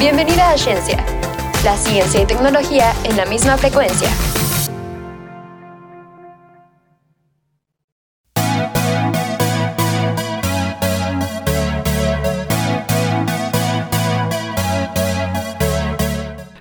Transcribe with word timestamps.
Bienvenida 0.00 0.52
a 0.52 0.56
Ciencia, 0.56 1.04
la 1.62 1.76
ciencia 1.76 2.22
y 2.22 2.24
tecnología 2.24 2.94
en 3.04 3.18
la 3.18 3.26
misma 3.26 3.58
frecuencia. 3.58 4.08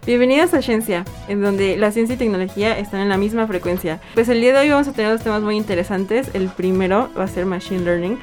Bienvenidos 0.06 0.54
a 0.54 0.62
Ciencia, 0.62 1.06
en 1.30 1.42
donde 1.42 1.78
la 1.78 1.92
ciencia 1.94 2.16
y 2.16 2.18
tecnología 2.18 2.78
están 2.78 3.00
en 3.00 3.08
la 3.08 3.16
misma 3.16 3.48
frecuencia. 3.48 4.02
Pues 4.16 4.28
el 4.28 4.42
día 4.42 4.52
de 4.52 4.60
hoy 4.60 4.70
vamos 4.72 4.90
a 4.90 4.92
tener 4.92 5.14
dos 5.14 5.22
temas 5.22 5.42
muy 5.42 5.56
interesantes. 5.56 6.30
El 6.34 6.50
primero 6.50 7.10
va 7.18 7.24
a 7.24 7.28
ser 7.30 7.46
Machine 7.46 7.86
Learning, 7.86 8.20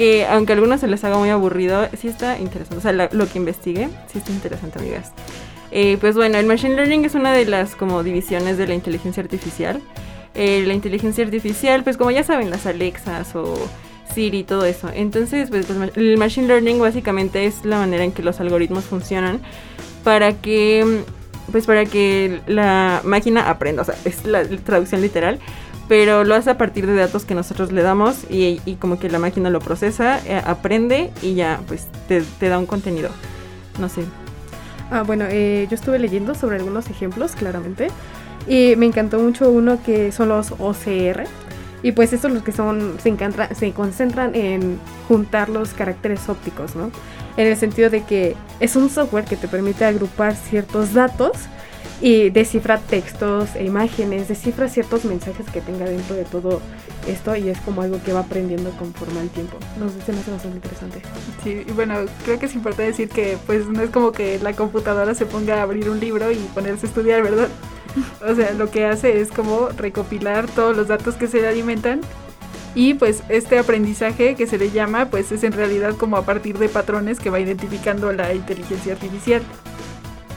que 0.00 0.24
aunque 0.24 0.54
a 0.54 0.54
algunos 0.54 0.80
se 0.80 0.88
les 0.88 1.04
haga 1.04 1.18
muy 1.18 1.28
aburrido, 1.28 1.86
sí 1.94 2.08
está 2.08 2.38
interesante. 2.38 2.78
O 2.78 2.80
sea, 2.80 3.10
lo 3.12 3.28
que 3.28 3.36
investigue, 3.36 3.90
sí 4.10 4.16
está 4.16 4.32
interesante, 4.32 4.78
amigas. 4.78 5.12
Eh, 5.72 5.98
pues 6.00 6.16
bueno, 6.16 6.38
el 6.38 6.46
Machine 6.46 6.74
Learning 6.74 7.04
es 7.04 7.14
una 7.14 7.34
de 7.34 7.44
las 7.44 7.76
como 7.76 8.02
divisiones 8.02 8.56
de 8.56 8.66
la 8.66 8.72
inteligencia 8.72 9.22
artificial. 9.22 9.82
Eh, 10.34 10.64
la 10.66 10.72
inteligencia 10.72 11.22
artificial, 11.22 11.84
pues 11.84 11.98
como 11.98 12.10
ya 12.10 12.24
saben, 12.24 12.48
las 12.48 12.64
Alexas 12.64 13.36
o 13.36 13.54
Siri 14.14 14.38
y 14.38 14.44
todo 14.44 14.64
eso. 14.64 14.88
Entonces, 14.94 15.50
pues, 15.50 15.66
pues 15.66 15.78
el 15.94 16.16
Machine 16.16 16.46
Learning 16.46 16.80
básicamente 16.80 17.44
es 17.44 17.66
la 17.66 17.76
manera 17.76 18.02
en 18.02 18.12
que 18.12 18.22
los 18.22 18.40
algoritmos 18.40 18.84
funcionan 18.84 19.42
para 20.02 20.32
que 20.32 21.02
pues 21.52 21.66
para 21.66 21.84
que 21.84 22.40
la 22.46 23.02
máquina 23.04 23.50
aprenda, 23.50 23.82
o 23.82 23.84
sea, 23.84 23.96
es 24.06 24.24
la 24.24 24.44
traducción 24.44 25.02
literal, 25.02 25.40
pero 25.90 26.22
lo 26.22 26.36
hace 26.36 26.50
a 26.50 26.56
partir 26.56 26.86
de 26.86 26.94
datos 26.94 27.24
que 27.24 27.34
nosotros 27.34 27.72
le 27.72 27.82
damos 27.82 28.18
y, 28.30 28.60
como 28.78 29.00
que 29.00 29.10
la 29.10 29.18
máquina 29.18 29.50
lo 29.50 29.58
procesa, 29.58 30.20
eh, 30.24 30.40
aprende 30.46 31.10
y 31.20 31.34
ya, 31.34 31.58
pues 31.66 31.88
te, 32.06 32.48
da 32.48 32.60
un 32.60 32.66
contenido. 32.66 33.10
No 33.80 33.88
sé. 33.88 34.04
Ah, 34.92 35.02
bueno, 35.02 35.24
eh, 35.28 35.66
yo 35.68 35.74
estuve 35.74 35.98
leyendo 35.98 36.36
sobre 36.36 36.58
algunos 36.58 36.88
ejemplos, 36.90 37.32
claramente, 37.32 37.88
y 38.46 38.76
me 38.76 38.86
encantó 38.86 39.18
mucho 39.18 39.50
uno 39.50 39.82
que 39.82 40.12
son 40.12 40.28
los 40.28 40.52
OCR. 40.60 41.24
Y 41.82 41.90
pues 41.90 42.12
estos 42.12 42.30
los 42.30 42.44
que 42.44 42.52
son, 42.52 42.96
se, 43.02 43.16
se 43.56 43.72
concentran 43.72 44.36
en 44.36 44.78
juntar 45.08 45.48
los 45.48 45.70
caracteres 45.70 46.28
ópticos, 46.28 46.76
¿no? 46.76 46.92
en 47.36 47.48
el 47.48 47.56
sentido 47.56 47.90
de 47.90 48.04
que 48.04 48.36
es 48.60 48.76
un 48.76 48.90
software 48.90 49.24
que 49.24 49.36
te 49.36 49.48
permite 49.48 49.84
agrupar 49.84 50.36
ciertos 50.36 50.94
datos 50.94 51.32
y 52.00 52.30
descifra 52.30 52.78
textos 52.78 53.54
e 53.56 53.64
imágenes, 53.64 54.28
descifra 54.28 54.68
ciertos 54.68 55.04
mensajes 55.04 55.46
que 55.50 55.60
tenga 55.60 55.84
dentro 55.84 56.16
de 56.16 56.24
todo 56.24 56.60
esto 57.06 57.36
y 57.36 57.48
es 57.48 57.58
como 57.60 57.82
algo 57.82 58.02
que 58.02 58.12
va 58.12 58.20
aprendiendo 58.20 58.70
conforme 58.78 59.20
al 59.20 59.28
tiempo. 59.28 59.58
Nos 59.78 59.92
se 59.92 60.12
me 60.12 60.20
hace 60.20 60.30
bastante 60.30 60.56
interesante. 60.56 61.02
Sí, 61.44 61.64
y 61.66 61.72
bueno, 61.72 61.94
creo 62.24 62.38
que 62.38 62.46
es 62.46 62.54
importante 62.54 62.84
decir 62.84 63.08
que 63.08 63.36
pues 63.46 63.66
no 63.66 63.82
es 63.82 63.90
como 63.90 64.12
que 64.12 64.38
la 64.38 64.54
computadora 64.54 65.14
se 65.14 65.26
ponga 65.26 65.58
a 65.58 65.62
abrir 65.62 65.90
un 65.90 66.00
libro 66.00 66.30
y 66.30 66.36
ponerse 66.54 66.86
a 66.86 66.88
estudiar, 66.88 67.22
¿verdad? 67.22 67.48
O 68.24 68.34
sea, 68.36 68.52
lo 68.52 68.70
que 68.70 68.86
hace 68.86 69.20
es 69.20 69.30
como 69.32 69.68
recopilar 69.70 70.46
todos 70.46 70.76
los 70.76 70.86
datos 70.86 71.16
que 71.16 71.26
se 71.26 71.40
le 71.40 71.48
alimentan 71.48 72.00
y 72.74 72.94
pues 72.94 73.24
este 73.28 73.58
aprendizaje 73.58 74.36
que 74.36 74.46
se 74.46 74.56
le 74.56 74.70
llama, 74.70 75.06
pues 75.06 75.32
es 75.32 75.42
en 75.42 75.52
realidad 75.52 75.96
como 75.96 76.16
a 76.16 76.24
partir 76.24 76.56
de 76.58 76.68
patrones 76.68 77.18
que 77.18 77.30
va 77.30 77.40
identificando 77.40 78.12
la 78.12 78.32
inteligencia 78.32 78.92
artificial. 78.92 79.42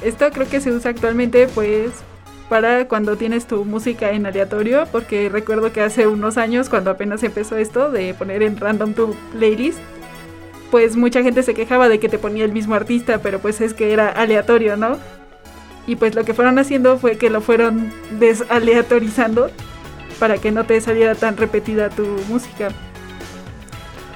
Esto 0.04 0.30
creo 0.32 0.48
que 0.48 0.60
se 0.60 0.72
usa 0.72 0.92
actualmente 0.92 1.48
pues 1.48 1.92
para 2.50 2.88
cuando 2.88 3.16
tienes 3.16 3.48
tu 3.48 3.66
música 3.66 4.12
en 4.12 4.26
aleatorio, 4.26 4.86
porque 4.92 5.30
recuerdo 5.30 5.72
que 5.72 5.82
hace 5.82 6.08
unos 6.08 6.38
años 6.38 6.70
cuando 6.70 6.92
apenas 6.92 7.24
empezó 7.24 7.58
esto 7.58 7.90
de 7.90 8.14
poner 8.14 8.44
en 8.44 8.58
random 8.58 8.94
tu 8.94 9.16
playlist, 9.32 9.80
pues 10.70 10.96
mucha 10.96 11.24
gente 11.24 11.44
se 11.44 11.54
quejaba 11.54 11.88
de 11.88 12.00
que 12.00 12.10
te 12.10 12.18
ponía 12.18 12.46
el 12.46 12.52
mismo 12.52 12.76
artista, 12.76 13.20
pero 13.20 13.40
pues 13.40 13.62
es 13.62 13.74
que 13.74 13.94
era 13.94 14.10
aleatorio, 14.10 14.76
¿no? 14.76 14.98
Y 15.88 15.96
pues 15.96 16.16
lo 16.16 16.26
que 16.26 16.34
fueron 16.34 16.60
haciendo 16.60 16.98
fue 16.98 17.18
que 17.18 17.30
lo 17.30 17.42
fueron 17.42 17.92
desaleatorizando 18.20 19.50
para 20.20 20.38
que 20.38 20.52
no 20.52 20.66
te 20.66 20.80
saliera 20.82 21.16
tan 21.16 21.38
repetida 21.38 21.90
tu 21.90 22.06
música. 22.30 22.70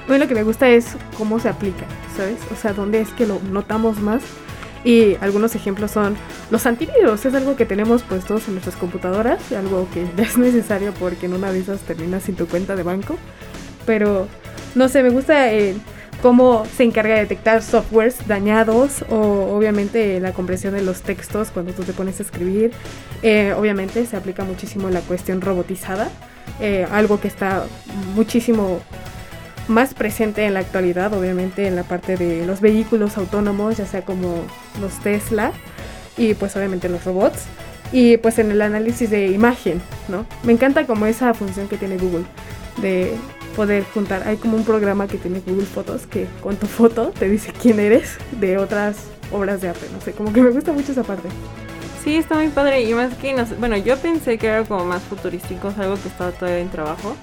Bueno, 0.06 0.24
lo 0.24 0.28
que 0.28 0.34
me 0.34 0.42
gusta 0.42 0.68
es 0.68 0.96
cómo 1.16 1.38
se 1.38 1.48
aplica, 1.48 1.86
¿sabes? 2.16 2.38
O 2.52 2.56
sea, 2.56 2.72
dónde 2.72 3.00
es 3.00 3.10
que 3.10 3.26
lo 3.26 3.40
notamos 3.50 4.00
más. 4.00 4.22
Y 4.84 5.16
algunos 5.20 5.54
ejemplos 5.54 5.90
son 5.90 6.16
los 6.50 6.64
antivirus, 6.66 7.24
es 7.24 7.34
algo 7.34 7.56
que 7.56 7.66
tenemos 7.66 8.02
puestos 8.02 8.46
en 8.48 8.54
nuestras 8.54 8.76
computadoras, 8.76 9.52
algo 9.52 9.88
que 9.92 10.06
es 10.22 10.38
necesario 10.38 10.92
porque 10.98 11.26
en 11.26 11.34
una 11.34 11.52
de 11.52 11.60
esas 11.60 11.80
terminas 11.80 12.22
sin 12.22 12.36
tu 12.36 12.46
cuenta 12.46 12.76
de 12.76 12.82
banco. 12.82 13.16
Pero, 13.86 14.28
no 14.74 14.88
sé, 14.88 15.02
me 15.02 15.10
gusta 15.10 15.52
eh, 15.52 15.74
cómo 16.22 16.64
se 16.76 16.84
encarga 16.84 17.14
de 17.14 17.20
detectar 17.20 17.62
softwares 17.62 18.26
dañados 18.26 19.04
o 19.08 19.56
obviamente 19.56 20.20
la 20.20 20.32
compresión 20.32 20.74
de 20.74 20.82
los 20.82 21.02
textos 21.02 21.50
cuando 21.50 21.72
tú 21.72 21.84
te 21.84 21.92
pones 21.92 22.20
a 22.20 22.22
escribir. 22.22 22.72
Eh, 23.22 23.54
obviamente 23.56 24.04
se 24.06 24.16
aplica 24.16 24.44
muchísimo 24.44 24.90
la 24.90 25.00
cuestión 25.00 25.40
robotizada, 25.40 26.08
eh, 26.60 26.86
algo 26.90 27.20
que 27.20 27.28
está 27.28 27.64
muchísimo 28.14 28.80
más 29.68 29.94
presente 29.94 30.44
en 30.44 30.54
la 30.54 30.60
actualidad, 30.60 31.12
obviamente 31.14 31.66
en 31.66 31.76
la 31.76 31.82
parte 31.82 32.16
de 32.16 32.46
los 32.46 32.60
vehículos 32.60 33.16
autónomos, 33.16 33.76
ya 33.76 33.86
sea 33.86 34.02
como 34.02 34.42
los 34.80 34.98
Tesla 35.00 35.52
y 36.16 36.34
pues 36.34 36.56
obviamente 36.56 36.88
los 36.88 37.04
robots. 37.04 37.44
Y 37.92 38.18
pues 38.18 38.38
en 38.38 38.50
el 38.50 38.60
análisis 38.60 39.08
de 39.08 39.28
imagen, 39.28 39.80
¿no? 40.08 40.26
Me 40.42 40.52
encanta 40.52 40.86
como 40.86 41.06
esa 41.06 41.32
función 41.32 41.68
que 41.68 41.78
tiene 41.78 41.96
Google 41.96 42.24
de 42.82 43.14
poder 43.56 43.84
juntar. 43.94 44.26
Hay 44.26 44.36
como 44.36 44.56
un 44.56 44.64
programa 44.64 45.08
que 45.08 45.16
tiene 45.16 45.40
Google 45.40 45.64
Fotos 45.64 46.06
que 46.06 46.26
con 46.42 46.56
tu 46.56 46.66
foto 46.66 47.12
te 47.18 47.28
dice 47.28 47.52
quién 47.60 47.80
eres 47.80 48.18
de 48.32 48.58
otras 48.58 48.96
obras 49.32 49.60
de 49.62 49.68
arte. 49.68 49.86
No 49.92 50.00
sé, 50.00 50.12
como 50.12 50.32
que 50.32 50.42
me 50.42 50.50
gusta 50.50 50.72
mucho 50.72 50.92
esa 50.92 51.02
parte. 51.02 51.28
Sí, 52.04 52.16
está 52.16 52.36
muy 52.36 52.48
padre. 52.48 52.82
Y 52.82 52.94
más 52.94 53.14
que, 53.14 53.32
no 53.32 53.44
bueno, 53.58 53.76
yo 53.76 53.96
pensé 53.96 54.38
que 54.38 54.46
era 54.46 54.64
como 54.64 54.84
más 54.84 55.02
futurístico, 55.02 55.72
algo 55.78 55.94
que 56.00 56.08
estaba 56.08 56.30
todavía 56.30 56.60
en 56.60 56.68
trabajo. 56.68 57.16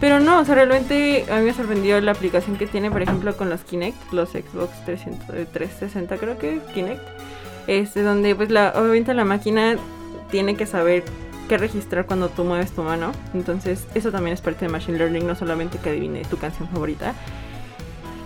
Pero 0.00 0.20
no, 0.20 0.40
o 0.40 0.44
sea, 0.44 0.54
realmente 0.54 1.24
a 1.30 1.38
mí 1.38 1.46
me 1.46 1.54
sorprendió 1.54 2.00
la 2.00 2.12
aplicación 2.12 2.56
que 2.56 2.66
tiene, 2.66 2.90
por 2.90 3.02
ejemplo, 3.02 3.36
con 3.36 3.48
los 3.48 3.62
Kinect, 3.62 4.12
los 4.12 4.30
Xbox 4.30 4.84
300, 4.84 5.26
360, 5.52 6.16
creo 6.18 6.38
que 6.38 6.60
Kinect. 6.74 7.02
Este, 7.66 8.02
donde 8.02 8.34
pues 8.34 8.50
la, 8.50 8.72
obviamente 8.76 9.12
la 9.14 9.24
máquina 9.24 9.76
tiene 10.30 10.54
que 10.54 10.66
saber 10.66 11.02
que 11.48 11.58
registrar 11.58 12.06
cuando 12.06 12.28
tú 12.28 12.44
mueves 12.44 12.72
tu 12.72 12.82
mano. 12.82 13.12
Entonces, 13.34 13.86
eso 13.94 14.10
también 14.12 14.34
es 14.34 14.40
parte 14.40 14.66
de 14.66 14.70
Machine 14.70 14.98
Learning, 14.98 15.26
no 15.26 15.34
solamente 15.34 15.78
que 15.78 15.90
adivine 15.90 16.22
tu 16.24 16.36
canción 16.36 16.68
favorita. 16.68 17.14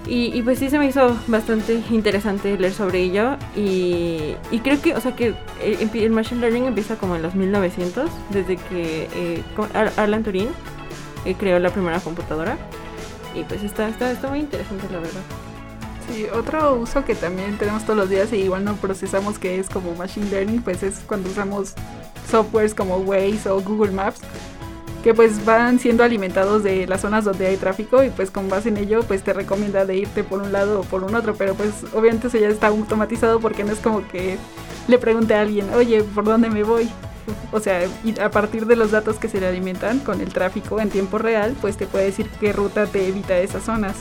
Y, 0.06 0.42
pues 0.42 0.58
sí 0.58 0.70
se 0.70 0.78
me 0.78 0.86
hizo 0.86 1.16
bastante 1.28 1.80
interesante 1.90 2.58
leer 2.58 2.72
sobre 2.72 3.00
ello. 3.00 3.36
Y, 3.54 4.34
creo 4.64 4.80
que, 4.82 4.94
o 4.94 5.00
sea, 5.00 5.14
que 5.14 5.34
el, 5.62 6.10
Machine 6.10 6.40
Learning 6.40 6.64
empieza 6.64 6.96
como 6.96 7.14
en 7.14 7.22
los 7.22 7.34
1900, 7.34 8.10
desde 8.30 8.56
que 8.56 9.08
eh, 9.14 9.42
Alan 9.96 10.24
Turing 10.24 10.48
eh, 11.24 11.34
creó 11.34 11.58
la 11.58 11.70
primera 11.70 12.00
computadora. 12.00 12.58
Y 13.34 13.44
pues 13.44 13.62
está, 13.62 13.88
está, 13.88 14.10
está 14.10 14.28
muy 14.28 14.40
interesante, 14.40 14.86
la 14.90 14.98
verdad. 14.98 15.22
Sí, 16.08 16.26
otro 16.34 16.74
uso 16.74 17.04
que 17.04 17.14
también 17.14 17.56
tenemos 17.56 17.84
todos 17.84 17.96
los 17.96 18.10
días 18.10 18.32
y 18.32 18.36
igual 18.36 18.64
no 18.64 18.74
procesamos 18.74 19.38
que 19.38 19.60
es 19.60 19.68
como 19.68 19.94
Machine 19.94 20.28
Learning, 20.30 20.62
pues 20.62 20.82
es 20.82 21.00
cuando 21.06 21.30
usamos 21.30 21.74
softwares 22.28 22.74
como 22.74 22.96
Waze 22.96 23.48
o 23.48 23.60
Google 23.60 23.92
Maps 23.92 24.20
que 25.02 25.14
pues 25.14 25.44
van 25.44 25.78
siendo 25.78 26.04
alimentados 26.04 26.62
de 26.62 26.86
las 26.86 27.00
zonas 27.00 27.24
donde 27.24 27.46
hay 27.46 27.56
tráfico 27.56 28.04
y 28.04 28.10
pues 28.10 28.30
con 28.30 28.48
base 28.48 28.68
en 28.68 28.76
ello 28.76 29.02
pues 29.02 29.22
te 29.22 29.32
recomienda 29.32 29.86
de 29.86 29.96
irte 29.96 30.24
por 30.24 30.42
un 30.42 30.52
lado 30.52 30.80
o 30.80 30.82
por 30.82 31.04
un 31.04 31.14
otro, 31.14 31.34
pero 31.34 31.54
pues 31.54 31.70
obviamente 31.94 32.26
eso 32.26 32.38
ya 32.38 32.48
está 32.48 32.66
automatizado 32.66 33.40
porque 33.40 33.64
no 33.64 33.72
es 33.72 33.78
como 33.78 34.06
que 34.06 34.36
le 34.88 34.98
pregunte 34.98 35.34
a 35.34 35.40
alguien, 35.40 35.72
oye, 35.74 36.02
¿por 36.02 36.24
dónde 36.24 36.50
me 36.50 36.64
voy? 36.64 36.88
O 37.52 37.60
sea, 37.60 37.82
y 38.04 38.18
a 38.20 38.30
partir 38.30 38.66
de 38.66 38.76
los 38.76 38.90
datos 38.90 39.16
que 39.16 39.28
se 39.28 39.40
le 39.40 39.46
alimentan 39.46 39.98
con 40.00 40.20
el 40.20 40.32
tráfico 40.32 40.80
en 40.80 40.90
tiempo 40.90 41.18
real, 41.18 41.56
pues 41.60 41.76
te 41.76 41.86
puede 41.86 42.06
decir 42.06 42.28
qué 42.40 42.52
ruta 42.52 42.86
te 42.86 43.08
evita 43.08 43.38
esas 43.38 43.64
zonas. 43.64 43.96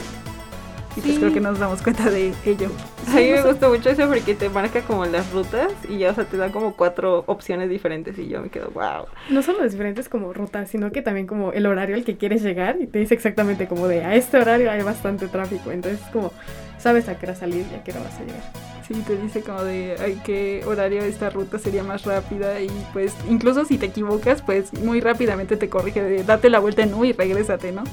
Y 0.96 1.02
pues 1.02 1.20
creo 1.20 1.32
que 1.32 1.40
nos 1.40 1.60
damos 1.60 1.82
cuenta 1.82 2.10
de 2.10 2.34
ello. 2.46 2.70
a 3.08 3.16
mí 3.16 3.32
me 3.32 3.42
gusta 3.42 3.70
mucho 3.70 3.90
eso 3.90 4.08
porque 4.08 4.34
te 4.34 4.50
marca 4.50 4.82
como 4.82 5.06
las 5.06 5.32
rutas 5.32 5.72
y 5.88 6.00
ya, 6.00 6.12
o 6.12 6.16
sea, 6.16 6.26
te 6.26 6.36
da 6.36 6.52
como 6.52 6.76
cuatro 6.76 7.24
opciones 7.28 7.70
diferentes 7.70 8.18
y 8.18 8.28
yo 8.28 8.42
me 8.42 8.50
quedo, 8.50 8.72
wow. 8.72 9.06
No 9.30 9.42
solo 9.42 9.62
las 9.62 9.72
diferentes 9.72 10.10
como 10.10 10.34
rutas, 10.34 10.70
sino 10.70 10.92
que 10.92 11.02
también 11.02 11.28
como 11.28 11.52
el 11.54 11.68
horario 11.68 11.96
al 11.96 12.04
que 12.04 12.18
quieres 12.18 12.42
llegar 12.42 12.78
y 12.82 12.88
te 12.88 13.00
dice 13.00 13.14
exactamente 13.14 13.68
como 13.68 13.88
de 13.88 14.04
a 14.04 14.16
este 14.16 14.38
horario 14.38 14.72
hay 14.72 14.82
bastante 14.82 15.28
tráfico, 15.28 15.72
entonces 15.72 16.02
como 16.12 16.34
sabes 16.80 17.08
a 17.08 17.18
qué 17.18 17.28
hora 17.28 17.36
salir 17.36 17.66
y 17.72 17.76
a 17.76 17.84
qué 17.84 17.92
hora 17.92 18.02
vas 18.02 18.20
a 18.20 18.24
llegar. 18.24 18.69
Sí, 18.90 19.04
te 19.06 19.18
dice 19.18 19.44
como 19.44 19.62
de 19.62 19.94
a 20.00 20.24
qué 20.24 20.64
horario 20.66 21.04
esta 21.04 21.30
ruta 21.30 21.60
sería 21.60 21.84
más 21.84 22.06
rápida 22.06 22.60
y 22.60 22.72
pues 22.92 23.14
incluso 23.30 23.64
si 23.64 23.78
te 23.78 23.86
equivocas, 23.86 24.42
pues 24.42 24.74
muy 24.74 25.00
rápidamente 25.00 25.58
te 25.58 25.70
corrige 25.70 26.02
de 26.02 26.24
date 26.24 26.50
la 26.50 26.58
vuelta 26.58 26.82
en 26.82 26.96
U 26.96 27.06
y 27.06 27.12
regrésate, 27.12 27.72
¿no? 27.72 27.84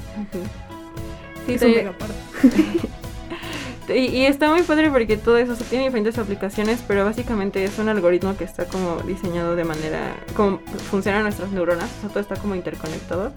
y, 3.93 4.25
está 4.25 4.51
muy 4.51 4.63
padre 4.63 4.89
porque 4.89 5.17
todo 5.17 5.37
eso, 5.37 5.53
tiene 5.69 5.85
diferentes 5.85 6.17
aplicaciones, 6.17 6.83
pero 6.87 7.05
básicamente 7.05 7.63
es 7.63 7.77
un 7.77 7.89
algoritmo 7.89 8.35
que 8.35 8.45
está 8.45 8.65
como 8.65 8.97
diseñado 9.03 9.55
de 9.55 9.65
manera, 9.65 10.15
como 10.35 10.57
funcionan 10.89 11.21
nuestras 11.21 11.51
neuronas, 11.51 11.91
o 11.99 12.01
sea, 12.01 12.09
todo 12.09 12.21
está 12.21 12.37
como 12.37 12.55
interconectado. 12.55 13.33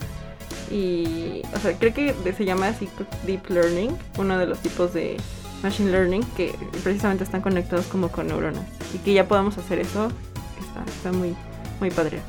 Y, 0.70 1.42
o 1.54 1.58
sea, 1.58 1.74
creo 1.78 1.92
que 1.92 2.14
se 2.32 2.44
llama 2.46 2.68
así 2.68 2.88
Deep 3.26 3.50
Learning, 3.50 3.90
uno 4.16 4.38
de 4.38 4.46
los 4.46 4.60
tipos 4.60 4.94
de, 4.94 5.18
Machine 5.62 5.90
Learning, 5.90 6.22
que 6.36 6.54
precisamente 6.82 7.24
están 7.24 7.42
conectados 7.42 7.86
como 7.86 8.08
con 8.08 8.26
neuronas. 8.26 8.64
Y 8.94 8.98
que 8.98 9.12
ya 9.12 9.28
podamos 9.28 9.58
hacer 9.58 9.78
eso, 9.78 10.10
está, 10.58 10.84
está 10.90 11.12
muy, 11.12 11.34
muy 11.80 11.90
padre. 11.90 12.20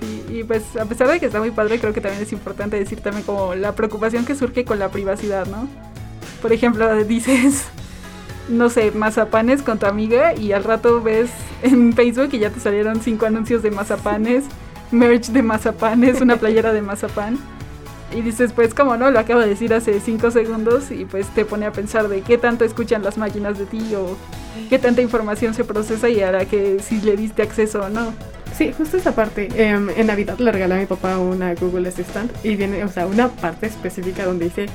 Sí, 0.00 0.24
y 0.28 0.44
pues 0.44 0.76
a 0.76 0.84
pesar 0.86 1.08
de 1.08 1.20
que 1.20 1.26
está 1.26 1.40
muy 1.40 1.50
padre, 1.50 1.78
creo 1.78 1.92
que 1.92 2.00
también 2.00 2.22
es 2.22 2.32
importante 2.32 2.78
decir 2.78 3.00
también 3.00 3.24
como 3.24 3.54
la 3.54 3.74
preocupación 3.74 4.24
que 4.24 4.34
surge 4.34 4.64
con 4.64 4.78
la 4.78 4.90
privacidad, 4.90 5.46
¿no? 5.46 5.68
Por 6.42 6.52
ejemplo, 6.52 7.04
dices, 7.04 7.66
no 8.48 8.70
sé, 8.70 8.90
mazapanes 8.92 9.62
con 9.62 9.78
tu 9.78 9.86
amiga 9.86 10.34
y 10.34 10.52
al 10.52 10.64
rato 10.64 11.02
ves 11.02 11.30
en 11.62 11.92
Facebook 11.92 12.30
y 12.32 12.38
ya 12.38 12.50
te 12.50 12.60
salieron 12.60 13.00
cinco 13.00 13.26
anuncios 13.26 13.62
de 13.62 13.70
mazapanes, 13.70 14.44
merch 14.90 15.28
de 15.28 15.42
mazapanes, 15.42 16.20
una 16.20 16.36
playera 16.36 16.72
de 16.72 16.82
mazapán. 16.82 17.38
Y 18.12 18.22
dices, 18.22 18.52
pues 18.52 18.74
como 18.74 18.96
no, 18.96 19.10
lo 19.10 19.18
acabo 19.18 19.40
de 19.40 19.48
decir 19.48 19.74
hace 19.74 19.98
cinco 20.00 20.30
segundos 20.30 20.90
y 20.90 21.04
pues 21.04 21.26
te 21.28 21.44
pone 21.44 21.66
a 21.66 21.72
pensar 21.72 22.08
de 22.08 22.20
qué 22.20 22.38
tanto 22.38 22.64
escuchan 22.64 23.02
las 23.02 23.18
máquinas 23.18 23.58
de 23.58 23.66
ti 23.66 23.94
o 23.94 24.16
qué 24.68 24.78
tanta 24.78 25.02
información 25.02 25.54
se 25.54 25.64
procesa 25.64 26.08
y 26.08 26.20
hará 26.20 26.44
que 26.44 26.78
si 26.80 27.00
le 27.00 27.16
diste 27.16 27.42
acceso 27.42 27.82
o 27.82 27.88
no. 27.88 28.12
Sí, 28.56 28.72
justo 28.76 28.96
esa 28.96 29.14
parte. 29.16 29.48
Em, 29.56 29.90
en 29.96 30.06
Navidad 30.06 30.38
le 30.38 30.52
regalé 30.52 30.74
a 30.74 30.78
mi 30.78 30.86
papá 30.86 31.18
una 31.18 31.54
Google 31.54 31.88
Assistant 31.88 32.30
y 32.44 32.54
viene, 32.54 32.84
o 32.84 32.88
sea, 32.88 33.06
una 33.06 33.28
parte 33.28 33.66
específica 33.66 34.24
donde 34.24 34.44
dice 34.44 34.66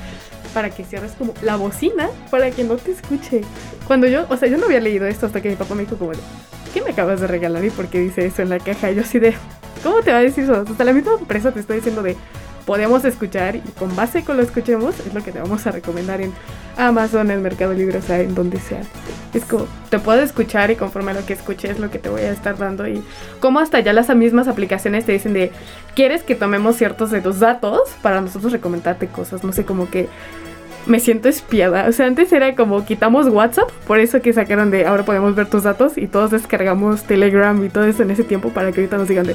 para 0.52 0.68
que 0.70 0.84
cierres 0.84 1.12
como 1.12 1.32
la 1.42 1.56
bocina 1.56 2.10
para 2.30 2.50
que 2.50 2.64
no 2.64 2.76
te 2.76 2.90
escuche. 2.92 3.42
Cuando 3.86 4.06
yo, 4.06 4.26
o 4.28 4.36
sea, 4.36 4.48
yo 4.48 4.58
no 4.58 4.66
había 4.66 4.80
leído 4.80 5.06
esto 5.06 5.26
hasta 5.26 5.40
que 5.40 5.48
mi 5.48 5.56
papá 5.56 5.74
me 5.74 5.84
dijo 5.84 5.96
como 5.96 6.12
¿qué 6.74 6.82
me 6.82 6.90
acabas 6.90 7.20
de 7.20 7.26
regalar 7.26 7.64
y 7.64 7.70
por 7.70 7.88
qué 7.88 8.00
dice 8.00 8.26
eso 8.26 8.42
en 8.42 8.50
la 8.50 8.58
caja? 8.58 8.90
Y 8.90 8.96
yo 8.96 9.02
así 9.02 9.18
de, 9.18 9.34
¿cómo 9.82 10.00
te 10.02 10.12
va 10.12 10.18
a 10.18 10.22
decir 10.22 10.44
eso? 10.44 10.64
Hasta 10.68 10.84
la 10.84 10.92
misma 10.92 11.12
empresa 11.18 11.52
te 11.52 11.60
está 11.60 11.74
diciendo 11.74 12.02
de, 12.02 12.16
podemos 12.70 13.04
escuchar 13.04 13.56
y 13.56 13.62
con 13.80 13.96
base 13.96 14.22
con 14.22 14.36
lo 14.36 14.44
escuchemos 14.44 14.94
es 15.00 15.12
lo 15.12 15.24
que 15.24 15.32
te 15.32 15.40
vamos 15.40 15.66
a 15.66 15.72
recomendar 15.72 16.20
en 16.20 16.32
Amazon, 16.76 17.32
en 17.32 17.42
Mercado 17.42 17.72
Libre, 17.72 17.98
o 17.98 18.00
sea, 18.00 18.20
en 18.20 18.32
donde 18.32 18.60
sea. 18.60 18.82
Es 19.34 19.44
como, 19.44 19.66
te 19.88 19.98
puedo 19.98 20.22
escuchar 20.22 20.70
y 20.70 20.76
conforme 20.76 21.10
a 21.10 21.14
lo 21.14 21.26
que 21.26 21.32
escuches 21.32 21.80
lo 21.80 21.90
que 21.90 21.98
te 21.98 22.08
voy 22.08 22.20
a 22.20 22.30
estar 22.30 22.56
dando 22.56 22.86
y 22.86 23.02
como 23.40 23.58
hasta 23.58 23.80
ya 23.80 23.92
las 23.92 24.14
mismas 24.14 24.46
aplicaciones 24.46 25.04
te 25.04 25.10
dicen 25.10 25.32
de, 25.32 25.50
¿quieres 25.96 26.22
que 26.22 26.36
tomemos 26.36 26.76
ciertos 26.76 27.10
de 27.10 27.20
tus 27.20 27.40
datos 27.40 27.90
para 28.02 28.20
nosotros 28.20 28.52
recomendarte 28.52 29.08
cosas? 29.08 29.42
No 29.42 29.50
sé, 29.50 29.64
como 29.64 29.90
que 29.90 30.08
me 30.86 31.00
siento 31.00 31.28
espiada. 31.28 31.88
O 31.88 31.92
sea, 31.92 32.06
antes 32.06 32.32
era 32.32 32.54
como 32.54 32.84
quitamos 32.84 33.26
WhatsApp, 33.26 33.68
por 33.88 33.98
eso 33.98 34.22
que 34.22 34.32
sacaron 34.32 34.70
de 34.70 34.86
ahora 34.86 35.04
podemos 35.04 35.34
ver 35.34 35.48
tus 35.48 35.64
datos 35.64 35.98
y 35.98 36.06
todos 36.06 36.30
descargamos 36.30 37.02
Telegram 37.02 37.64
y 37.64 37.68
todo 37.68 37.82
eso 37.82 38.04
en 38.04 38.12
ese 38.12 38.22
tiempo 38.22 38.50
para 38.50 38.70
que 38.70 38.80
ahorita 38.80 38.96
nos 38.96 39.08
digan 39.08 39.26
de 39.26 39.34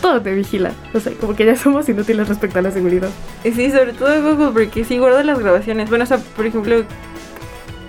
todo 0.00 0.20
te 0.20 0.34
vigila. 0.34 0.72
O 0.94 1.00
sea, 1.00 1.12
como 1.14 1.34
que 1.34 1.44
ya 1.44 1.56
somos 1.56 1.88
inútiles 1.88 2.28
respecto 2.28 2.58
a 2.58 2.62
la 2.62 2.70
seguridad. 2.70 3.10
Sí, 3.42 3.70
sobre 3.70 3.92
todo 3.92 4.22
Google, 4.22 4.52
porque 4.52 4.84
sí 4.84 4.98
guarda 4.98 5.22
las 5.22 5.38
grabaciones. 5.38 5.88
Bueno, 5.88 6.04
o 6.04 6.06
sea, 6.06 6.18
por 6.18 6.46
ejemplo, 6.46 6.84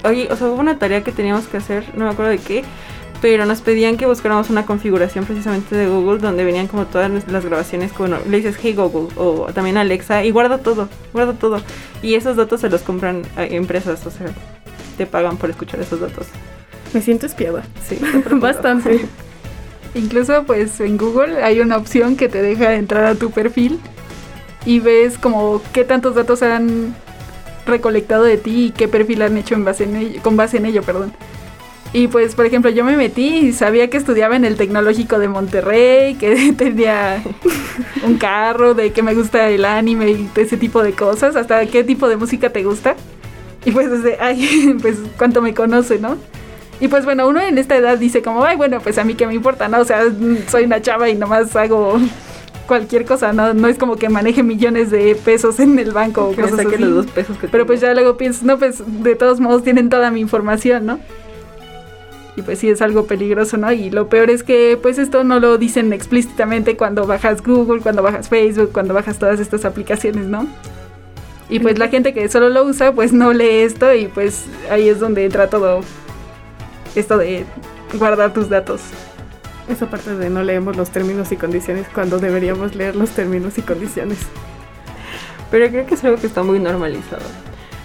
oye, 0.04 0.28
o 0.32 0.36
sea, 0.36 0.48
hubo 0.48 0.60
una 0.60 0.80
tarea 0.80 1.04
que 1.04 1.12
teníamos 1.12 1.48
que 1.48 1.58
hacer, 1.58 1.86
no 1.96 2.06
me 2.06 2.12
acuerdo 2.12 2.32
de 2.32 2.40
qué, 2.40 2.64
pero 3.22 3.46
nos 3.46 3.62
pedían 3.62 3.98
que 3.98 4.06
buscáramos 4.06 4.50
una 4.50 4.66
configuración 4.66 5.26
precisamente 5.26 5.76
de 5.76 5.88
Google 5.88 6.20
donde 6.20 6.44
venían 6.44 6.68
como 6.68 6.86
todas 6.86 7.10
las 7.28 7.46
grabaciones, 7.46 7.92
como 7.92 8.18
le 8.30 8.38
dices 8.38 8.58
Hey 8.62 8.76
Google 8.76 9.14
o 9.16 9.48
también 9.54 9.78
Alexa 9.78 10.24
y 10.24 10.32
guarda 10.32 10.60
todo, 10.60 10.88
guarda 11.14 11.34
todo. 11.34 11.62
Y 12.02 12.16
esos 12.16 12.36
datos 12.36 12.62
se 12.62 12.70
los 12.70 12.82
compran 12.82 13.24
a 13.36 13.46
empresas, 13.46 14.06
o 14.06 14.12
sea, 14.12 14.28
te 14.98 15.06
pagan 15.06 15.38
por 15.38 15.50
escuchar 15.50 15.80
esos 15.80 16.00
datos. 16.00 16.28
Me 16.94 17.02
siento 17.02 17.26
espiada. 17.26 17.64
Sí, 17.88 18.00
Bastante. 18.32 19.02
Incluso 19.96 20.44
pues 20.44 20.80
en 20.80 20.98
Google 20.98 21.44
hay 21.44 21.60
una 21.60 21.78
opción 21.78 22.16
que 22.16 22.30
te 22.30 22.42
deja 22.42 22.76
entrar 22.76 23.06
a 23.06 23.16
tu 23.16 23.32
perfil 23.32 23.80
y 24.66 24.80
ves 24.80 25.18
como 25.18 25.62
qué 25.74 25.84
tantos 25.84 26.16
datos 26.16 26.44
han 26.44 26.96
recolectado 27.66 28.24
de 28.24 28.38
ti 28.38 28.66
y 28.66 28.72
qué 28.72 28.88
perfil 28.88 29.22
han 29.22 29.38
hecho 29.38 29.56
en 29.56 29.66
base 29.66 29.84
en 29.84 29.96
ello, 29.96 30.22
con 30.22 30.38
base 30.38 30.58
en 30.58 30.66
ello, 30.66 30.84
perdón. 30.84 31.14
Y 31.94 32.10
pues, 32.10 32.36
por 32.36 32.46
ejemplo, 32.46 32.70
yo 32.70 32.84
me 32.84 32.98
metí 32.98 33.48
y 33.48 33.54
sabía 33.54 33.90
que 33.90 33.98
estudiaba 33.98 34.36
en 34.36 34.46
el 34.46 34.58
Tecnológico 34.58 35.20
de 35.20 35.30
Monterrey, 35.30 36.16
que 36.16 36.54
tenía 36.58 37.24
un 38.04 38.18
carro, 38.18 38.74
de 38.74 38.92
que 38.92 39.02
me 39.02 39.14
gusta 39.14 39.50
el 39.50 39.64
anime 39.66 40.12
y 40.12 40.30
ese 40.36 40.58
tipo 40.58 40.84
de 40.84 40.94
cosas, 40.94 41.36
hasta 41.36 41.66
qué 41.68 41.84
tipo 41.84 42.10
de 42.10 42.18
música 42.18 42.50
te 42.50 42.64
gusta. 42.64 42.96
Y 43.66 43.72
pues 43.72 43.90
desde, 43.90 44.18
ay, 44.20 44.76
pues 44.82 44.98
cuánto 45.18 45.42
me 45.42 45.54
conoce, 45.54 46.00
¿no? 46.00 46.18
Y 46.80 46.88
pues 46.88 47.06
bueno, 47.06 47.28
uno 47.28 47.42
en 47.42 47.58
esta 47.58 47.76
edad 47.76 47.98
dice 47.98 48.22
como, 48.22 48.44
ay, 48.44 48.56
bueno, 48.56 48.80
pues 48.82 48.98
a 48.98 49.04
mí 49.04 49.16
qué 49.16 49.26
me 49.26 49.34
importa, 49.34 49.68
¿no? 49.68 49.80
O 49.80 49.86
sea, 49.86 50.04
soy 50.48 50.66
una 50.66 50.82
chava 50.82 51.10
y 51.10 51.16
nomás 51.16 51.56
hago 51.56 52.00
cualquier 52.68 53.06
cosa, 53.06 53.34
¿no? 53.34 53.54
No 53.54 53.68
es 53.68 53.78
como 53.80 53.96
que 53.96 54.10
maneje 54.10 54.44
millones 54.44 54.92
de 54.92 55.16
pesos 55.16 55.60
en 55.60 55.80
el 55.80 55.92
banco 55.92 56.26
o 56.26 56.36
Que 56.36 56.44
cosas 56.44 56.66
así. 56.66 56.78
los 56.78 56.94
dos 56.94 57.06
pesos 57.08 57.38
que 57.38 57.48
Pero 57.48 57.66
pues 57.66 57.82
ya 57.82 57.94
luego 57.94 58.18
piensas, 58.18 58.44
no, 58.44 58.60
pues 58.60 58.84
de 58.86 59.16
todos 59.16 59.40
modos 59.40 59.64
tienen 59.64 59.90
toda 59.90 60.12
mi 60.12 60.20
información, 60.20 60.86
¿no? 60.86 61.00
Y 62.36 62.44
pues 62.44 62.60
sí 62.60 62.70
es 62.70 62.84
algo 62.84 63.08
peligroso, 63.08 63.58
¿no? 63.58 63.72
Y 63.72 63.90
lo 63.90 64.10
peor 64.10 64.30
es 64.30 64.44
que 64.44 64.78
pues 64.80 65.00
esto 65.00 65.24
no 65.24 65.40
lo 65.40 65.58
dicen 65.58 65.92
explícitamente 65.94 66.78
cuando 66.78 67.08
bajas 67.08 67.42
Google, 67.42 67.82
cuando 67.82 68.04
bajas 68.04 68.30
Facebook, 68.30 68.70
cuando 68.72 68.94
bajas 68.94 69.18
todas 69.18 69.40
estas 69.40 69.66
aplicaciones, 69.66 70.28
¿no? 70.28 70.46
Y 71.50 71.60
pues 71.60 71.80
la 71.80 71.88
gente 71.88 72.14
que 72.14 72.28
solo 72.30 72.50
lo 72.50 72.66
usa 72.66 72.92
pues 72.92 73.14
no 73.14 73.34
lee 73.34 73.62
esto 73.62 73.92
y 73.96 74.08
pues 74.08 74.46
ahí 74.70 74.90
es 74.90 75.00
donde 75.00 75.26
entra 75.26 75.50
todo 75.50 75.82
esto 77.00 77.18
de 77.18 77.46
guardar 77.98 78.34
tus 78.34 78.50
datos. 78.50 78.82
Esa 79.70 79.90
parte 79.90 80.16
de 80.16 80.30
no 80.30 80.44
leemos 80.44 80.78
los 80.78 80.90
términos 80.90 81.32
y 81.32 81.38
condiciones 81.38 81.88
cuando 81.94 82.20
deberíamos 82.20 82.76
leer 82.76 82.96
los 82.96 83.10
términos 83.10 83.58
y 83.58 83.62
condiciones. 83.62 84.20
Pero 85.52 85.70
creo 85.70 85.86
que 85.86 85.96
es 85.96 86.04
algo 86.04 86.18
que 86.18 86.28
está 86.28 86.44
muy 86.44 86.60
normalizado. 86.60 87.24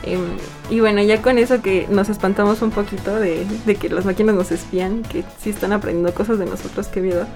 Em, 0.04 0.20
y 0.68 0.80
bueno, 0.80 1.00
ya 1.02 1.22
con 1.22 1.38
eso 1.38 1.62
que 1.62 1.86
nos 1.88 2.08
espantamos 2.08 2.62
un 2.62 2.70
poquito 2.70 3.18
de, 3.18 3.46
de 3.66 3.74
que 3.76 3.88
las 3.88 4.04
máquinas 4.04 4.34
nos 4.34 4.50
espían, 4.50 5.02
que 5.02 5.24
sí 5.40 5.50
están 5.50 5.72
aprendiendo 5.72 6.12
cosas 6.12 6.38
de 6.38 6.46
nosotros, 6.46 6.88
qué 6.88 7.00
miedo. 7.00 7.26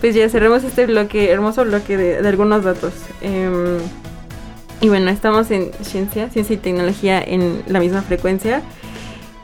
Pues 0.00 0.14
ya 0.14 0.28
cerremos 0.28 0.64
este 0.64 0.86
bloque, 0.86 1.30
hermoso 1.30 1.64
bloque 1.64 1.96
de, 1.96 2.20
de 2.20 2.28
algunos 2.28 2.64
datos. 2.64 2.92
Em, 3.22 3.78
y 4.80 4.88
bueno, 4.88 5.10
estamos 5.10 5.50
en 5.50 5.70
ciencia, 5.82 6.28
ciencia 6.28 6.54
y 6.54 6.58
tecnología 6.58 7.22
en 7.22 7.62
la 7.66 7.80
misma 7.80 8.02
frecuencia. 8.02 8.62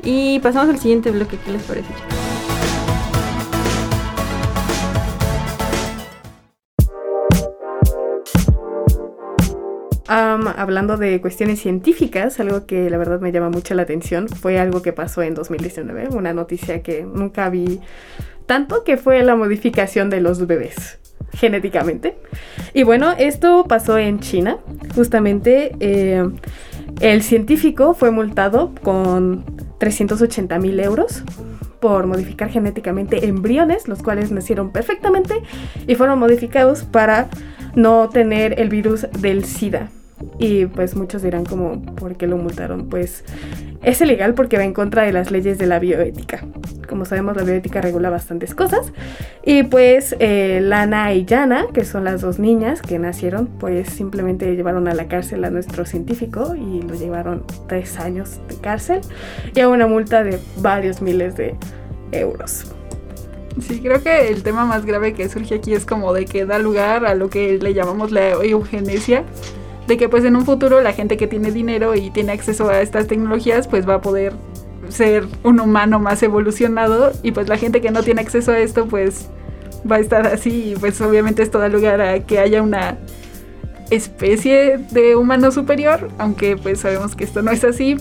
Y 0.03 0.39
pasamos 0.41 0.71
al 0.71 0.79
siguiente 0.79 1.11
bloque, 1.11 1.39
¿qué 1.45 1.53
les 1.53 1.63
parece? 1.63 1.93
hablando 10.11 10.97
de 10.97 11.21
cuestiones 11.21 11.61
científicas, 11.61 12.41
algo 12.41 12.67
que 12.67 12.91
la 12.91 12.99
verdad 12.99 13.21
me 13.21 13.31
llama 13.31 13.49
mucho 13.49 13.75
la 13.75 13.83
atención 13.83 14.29
fue 14.29 14.59
algo 14.59 14.83
que 14.83 14.93
pasó 14.93 15.23
en 15.23 15.35
2019, 15.35 16.09
una 16.11 16.33
noticia 16.33 16.83
que 16.83 17.05
nunca 17.05 17.49
vi 17.49 17.81
tanto, 18.47 18.83
que 18.83 18.97
fue 18.97 19.23
la 19.23 19.37
modificación 19.37 20.11
de 20.11 20.21
los 20.21 20.45
bebés 20.47 20.99
genéticamente. 21.33 22.17
Y 22.75 22.83
bueno, 22.83 23.13
esto 23.17 23.65
pasó 23.69 23.99
en 23.99 24.19
China. 24.21 24.59
Justamente 24.95 25.77
eh, 25.79 26.29
el 27.01 27.23
científico 27.23 27.95
fue 27.95 28.11
multado 28.11 28.73
con 28.83 29.45
380 29.81 30.59
mil 30.61 30.79
euros 30.79 31.25
por 31.81 32.07
modificar 32.07 32.51
genéticamente 32.51 33.27
embriones, 33.27 33.89
los 33.89 34.03
cuales 34.03 34.31
nacieron 34.31 34.71
perfectamente 34.71 35.43
y 35.89 35.97
fueron 35.97 36.19
modificados 36.19 36.85
para 36.85 37.29
no 37.75 38.09
tener 38.11 38.61
el 38.61 38.69
virus 38.69 39.07
del 39.21 39.45
SIDA. 39.45 39.89
Y 40.39 40.67
pues 40.67 40.97
muchos 40.97 41.23
dirán 41.23 41.45
como, 41.45 41.83
¿por 41.95 42.17
qué 42.17 42.27
lo 42.27 42.37
multaron? 42.37 42.89
Pues 42.89 43.25
es 43.83 44.01
ilegal 44.01 44.35
porque 44.35 44.57
va 44.57 44.65
en 44.65 44.75
contra 44.75 45.03
de 45.03 45.13
las 45.13 45.31
leyes 45.31 45.59
de 45.59 45.67
la 45.67 45.79
bioética. 45.79 46.45
Como 46.89 47.05
sabemos, 47.05 47.37
la 47.37 47.45
bioética 47.45 47.81
regula 47.81 48.11
bastantes 48.11 48.55
cosas. 48.55 48.93
Y 49.45 49.63
pues 49.63 50.17
eh, 50.19 50.61
Lana 50.63 51.15
y 51.15 51.25
Yana, 51.25 51.67
que 51.73 51.85
son 51.85 52.05
las 52.05 52.21
dos 52.21 52.39
niñas 52.39 52.83
que 52.83 52.99
nacieron, 52.99 53.47
pues 53.47 53.89
simplemente 53.89 54.55
llevaron 54.57 54.89
a 54.89 54.95
la 54.95 55.09
cárcel 55.09 55.45
a 55.45 55.51
nuestro 55.51 55.85
científico 55.85 56.55
y 56.55 56.83
lo 56.83 56.95
llevaron 56.95 57.45
tres 57.69 57.99
años 57.99 58.41
de 58.49 58.57
cárcel 58.57 59.01
y 59.55 59.61
a 59.61 59.69
una 59.69 59.87
multa 59.87 60.23
de 60.23 60.39
varios 60.59 61.01
miles 61.01 61.37
de 61.37 61.55
euros. 62.13 62.73
Sí, 63.61 63.81
creo 63.81 64.03
que 64.03 64.29
el 64.29 64.43
tema 64.43 64.65
más 64.65 64.87
grave 64.87 65.13
que 65.13 65.29
surge 65.29 65.57
aquí 65.57 65.75
es 65.75 65.85
como 65.85 66.13
de 66.13 66.25
que 66.25 66.47
da 66.47 66.59
lugar 66.59 67.05
a 67.05 67.15
lo 67.15 67.29
que 67.31 67.59
le 67.59 67.75
llamamos 67.75 68.13
la 68.13 68.31
eugenesia, 68.31 69.25
de 69.91 69.97
que 69.97 70.09
pues 70.09 70.25
en 70.25 70.37
un 70.37 70.47
futuro 70.47 70.81
la 70.81 70.93
gente 70.93 71.17
que 71.17 71.27
tiene 71.27 71.51
dinero 71.51 71.97
y 71.97 72.11
tiene 72.11 72.31
acceso 72.31 72.71
a 72.71 72.81
estas 72.81 73.09
tecnologías 73.09 73.67
pues 73.67 73.89
va 73.89 73.95
a 73.95 74.01
poder 74.01 74.33
ser 74.89 75.27
un 75.43 75.59
humano 75.59 75.99
más 75.99 76.23
evolucionado 76.23 77.11
y 77.25 77.33
pues 77.33 77.49
la 77.49 77.57
gente 77.57 77.81
que 77.81 77.91
no 77.91 78.05
tiene 78.05 78.21
acceso 78.21 78.53
a 78.53 78.61
esto 78.61 78.87
pues 78.87 79.29
va 79.91 79.97
a 79.97 79.99
estar 79.99 80.29
así 80.29 80.71
y 80.71 80.77
pues 80.77 81.01
obviamente 81.01 81.43
esto 81.43 81.59
da 81.59 81.69
lugar 81.69 82.01
a 82.01 82.21
que 82.21 82.39
haya 82.39 82.63
una 82.63 82.99
especie 83.91 84.79
de 84.93 85.17
humano 85.17 85.51
superior, 85.51 86.09
aunque 86.19 86.57
pues 86.57 86.79
sabemos 86.79 87.17
que 87.17 87.25
esto 87.25 87.43
no 87.43 87.51
es 87.51 87.65
así 87.65 87.97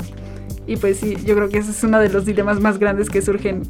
y 0.70 0.78
pues 0.78 0.98
sí, 0.98 1.18
yo 1.26 1.36
creo 1.36 1.50
que 1.50 1.58
ese 1.58 1.72
es 1.72 1.84
uno 1.84 2.00
de 2.00 2.10
los 2.10 2.26
dilemas 2.26 2.60
más 2.60 2.78
grandes 2.78 3.10
que 3.10 3.24
surgen 3.24 3.64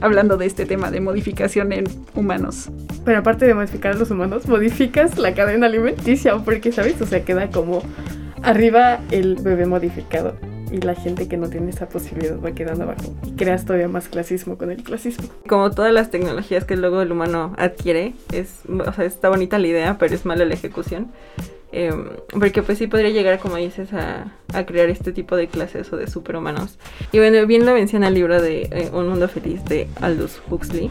hablando 0.00 0.36
de 0.36 0.46
este 0.46 0.66
tema 0.66 0.90
de 0.90 1.00
modificación 1.00 1.72
en 1.72 1.84
humanos. 2.16 2.70
Pero 3.04 3.20
aparte 3.20 3.46
de 3.46 3.54
modificar 3.54 3.92
a 3.92 3.96
los 3.96 4.10
humanos, 4.10 4.48
modificas 4.48 5.16
la 5.16 5.32
cadena 5.32 5.66
alimenticia, 5.66 6.36
porque, 6.38 6.72
¿sabes? 6.72 7.00
O 7.00 7.06
sea, 7.06 7.24
queda 7.24 7.50
como 7.50 7.84
arriba 8.42 8.98
el 9.12 9.36
bebé 9.36 9.66
modificado 9.66 10.34
y 10.72 10.80
la 10.80 10.96
gente 10.96 11.28
que 11.28 11.36
no 11.36 11.48
tiene 11.50 11.70
esa 11.70 11.88
posibilidad 11.88 12.36
va 12.40 12.50
quedando 12.50 12.82
abajo 12.82 13.14
y 13.24 13.30
creas 13.36 13.64
todavía 13.64 13.86
más 13.86 14.08
clasismo 14.08 14.58
con 14.58 14.72
el 14.72 14.82
clasismo. 14.82 15.28
Como 15.46 15.70
todas 15.70 15.92
las 15.92 16.10
tecnologías 16.10 16.64
que 16.64 16.76
luego 16.76 17.00
el 17.00 17.12
humano 17.12 17.54
adquiere, 17.58 18.14
es, 18.32 18.56
o 18.68 18.92
sea, 18.92 19.04
está 19.04 19.28
bonita 19.28 19.56
la 19.60 19.68
idea, 19.68 19.98
pero 19.98 20.12
es 20.12 20.24
mala 20.24 20.44
la 20.44 20.54
ejecución. 20.54 21.12
Em, 21.76 22.04
porque 22.30 22.62
pues 22.62 22.78
sí 22.78 22.86
podría 22.86 23.10
llegar, 23.10 23.40
como 23.40 23.56
dices, 23.56 23.92
a, 23.92 24.32
a, 24.52 24.64
crear 24.64 24.88
este 24.90 25.10
tipo 25.10 25.34
de 25.34 25.48
clases 25.48 25.92
o 25.92 25.96
de 25.96 26.06
superhumanos. 26.06 26.78
Y 27.10 27.18
bueno, 27.18 27.44
bien 27.48 27.66
lo 27.66 27.74
menciona 27.74 28.06
el 28.06 28.14
libro 28.14 28.40
de 28.40 28.68
eh, 28.70 28.90
Un 28.92 29.08
Mundo 29.08 29.26
Feliz 29.26 29.64
de 29.64 29.88
Aldous 30.00 30.40
Huxley, 30.48 30.88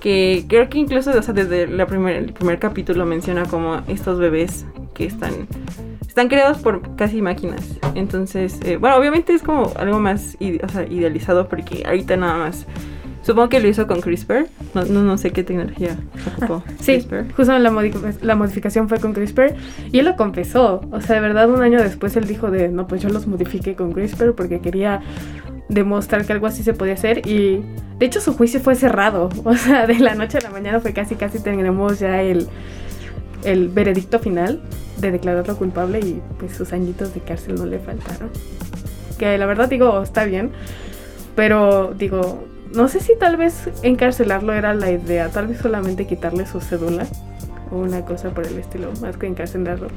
que 0.00 0.44
creo 0.48 0.68
que 0.68 0.78
incluso 0.78 1.16
o 1.16 1.22
sea, 1.22 1.32
desde 1.34 1.68
la 1.68 1.86
primer, 1.86 2.16
el 2.16 2.32
primer 2.32 2.58
capítulo 2.58 3.06
menciona 3.06 3.44
como 3.44 3.82
estos 3.86 4.18
bebés 4.18 4.66
que 4.92 5.04
están, 5.04 5.46
están 6.04 6.26
creados 6.26 6.58
por 6.58 6.96
casi 6.96 7.22
máquinas. 7.22 7.78
Entonces, 7.94 8.58
eh, 8.64 8.76
bueno, 8.76 8.96
obviamente 8.96 9.34
es 9.34 9.42
como 9.44 9.72
algo 9.76 10.00
más 10.00 10.36
o 10.64 10.68
sea, 10.68 10.82
idealizado 10.82 11.48
porque 11.48 11.84
ahorita 11.86 12.16
nada 12.16 12.38
más 12.38 12.66
Supongo 13.24 13.48
que 13.48 13.58
lo 13.58 13.68
hizo 13.68 13.86
con 13.86 14.02
CRISPR. 14.02 14.48
No, 14.74 14.84
no, 14.84 15.16
sé 15.16 15.30
qué 15.30 15.42
tecnología 15.42 15.96
ocupó. 16.36 16.62
sí, 16.80 17.06
justo 17.34 17.58
la, 17.58 17.70
la 18.22 18.34
modificación 18.36 18.88
fue 18.88 19.00
con 19.00 19.14
CRISPR. 19.14 19.54
Y 19.90 20.00
él 20.00 20.04
lo 20.04 20.16
confesó. 20.16 20.82
O 20.90 21.00
sea, 21.00 21.16
de 21.16 21.22
verdad, 21.22 21.50
un 21.50 21.62
año 21.62 21.82
después 21.82 22.16
él 22.16 22.26
dijo 22.26 22.50
de, 22.50 22.68
no, 22.68 22.86
pues 22.86 23.00
yo 23.00 23.08
los 23.08 23.26
modifiqué 23.26 23.74
con 23.74 23.92
CRISPR 23.92 24.34
porque 24.34 24.60
quería 24.60 25.00
demostrar 25.70 26.26
que 26.26 26.34
algo 26.34 26.46
así 26.46 26.62
se 26.62 26.74
podía 26.74 26.92
hacer. 26.92 27.26
Y 27.26 27.62
de 27.98 28.06
hecho 28.06 28.20
su 28.20 28.34
juicio 28.34 28.60
fue 28.60 28.74
cerrado. 28.74 29.30
O 29.44 29.56
sea, 29.56 29.86
de 29.86 29.98
la 30.00 30.14
noche 30.14 30.38
a 30.38 30.42
la 30.42 30.50
mañana 30.50 30.80
fue 30.80 30.92
casi, 30.92 31.14
casi 31.14 31.42
tenemos 31.42 32.00
ya 32.00 32.20
el, 32.20 32.46
el 33.44 33.68
veredicto 33.68 34.18
final 34.18 34.60
de 34.98 35.12
declararlo 35.12 35.56
culpable 35.56 36.00
y 36.00 36.20
pues 36.38 36.52
sus 36.52 36.72
añitos 36.72 37.14
de 37.14 37.20
cárcel 37.20 37.54
no 37.54 37.64
le 37.64 37.78
faltaron. 37.78 38.28
Que 39.18 39.38
la 39.38 39.46
verdad 39.46 39.68
digo, 39.70 40.02
está 40.02 40.24
bien. 40.24 40.50
Pero 41.34 41.94
digo, 41.96 42.44
no 42.74 42.88
sé 42.88 43.00
si 43.00 43.16
tal 43.16 43.36
vez 43.36 43.68
encarcelarlo 43.82 44.52
era 44.52 44.74
la 44.74 44.90
idea, 44.90 45.28
tal 45.28 45.46
vez 45.46 45.58
solamente 45.58 46.06
quitarle 46.06 46.46
su 46.46 46.60
cédula 46.60 47.06
o 47.70 47.78
una 47.78 48.04
cosa 48.04 48.30
por 48.30 48.46
el 48.46 48.58
estilo, 48.58 48.92
más 49.00 49.16
que 49.16 49.26
encarcelarlo. 49.26 49.88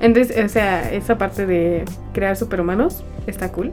Entonces, 0.00 0.44
o 0.44 0.48
sea, 0.48 0.92
esa 0.92 1.16
parte 1.16 1.46
de 1.46 1.84
crear 2.12 2.36
superhumanos 2.36 3.04
está 3.26 3.52
cool, 3.52 3.72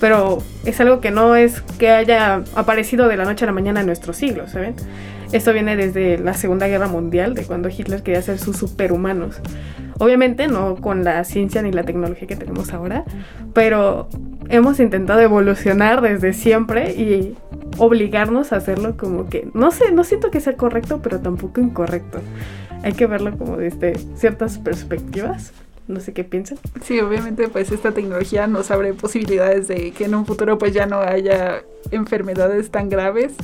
pero 0.00 0.38
es 0.64 0.80
algo 0.80 1.00
que 1.00 1.10
no 1.10 1.34
es 1.36 1.62
que 1.78 1.90
haya 1.90 2.42
aparecido 2.54 3.08
de 3.08 3.16
la 3.16 3.24
noche 3.24 3.44
a 3.44 3.46
la 3.46 3.52
mañana 3.52 3.80
en 3.80 3.86
nuestro 3.86 4.12
siglo, 4.12 4.48
¿saben? 4.48 4.74
Esto 5.32 5.54
viene 5.54 5.76
desde 5.76 6.18
la 6.18 6.34
Segunda 6.34 6.66
Guerra 6.68 6.88
Mundial, 6.88 7.34
de 7.34 7.44
cuando 7.44 7.70
Hitler 7.70 8.02
quería 8.02 8.18
hacer 8.18 8.38
sus 8.38 8.58
superhumanos. 8.58 9.40
Obviamente 9.98 10.46
no 10.46 10.76
con 10.76 11.04
la 11.04 11.24
ciencia 11.24 11.62
ni 11.62 11.72
la 11.72 11.84
tecnología 11.84 12.28
que 12.28 12.36
tenemos 12.36 12.74
ahora, 12.74 13.04
pero 13.54 14.08
hemos 14.50 14.78
intentado 14.78 15.20
evolucionar 15.20 16.02
desde 16.02 16.34
siempre 16.34 16.92
y 16.92 17.34
obligarnos 17.78 18.52
a 18.52 18.56
hacerlo 18.56 18.96
como 18.96 19.28
que, 19.28 19.48
no 19.54 19.70
sé, 19.70 19.92
no 19.92 20.04
siento 20.04 20.30
que 20.30 20.40
sea 20.40 20.56
correcto, 20.56 21.00
pero 21.02 21.20
tampoco 21.20 21.60
incorrecto. 21.60 22.20
Hay 22.82 22.92
que 22.92 23.06
verlo 23.06 23.36
como 23.38 23.56
desde 23.56 23.96
ciertas 24.16 24.58
perspectivas. 24.58 25.52
No 25.88 26.00
sé 26.00 26.12
qué 26.12 26.24
piensan. 26.24 26.58
Sí, 26.82 27.00
obviamente 27.00 27.48
pues 27.48 27.72
esta 27.72 27.92
tecnología 27.92 28.46
nos 28.46 28.70
abre 28.70 28.94
posibilidades 28.94 29.68
de 29.68 29.90
que 29.90 30.04
en 30.04 30.14
un 30.14 30.26
futuro 30.26 30.56
pues 30.58 30.72
ya 30.72 30.86
no 30.86 31.00
haya 31.00 31.62
enfermedades 31.90 32.70
tan 32.70 32.88
graves 32.88 33.34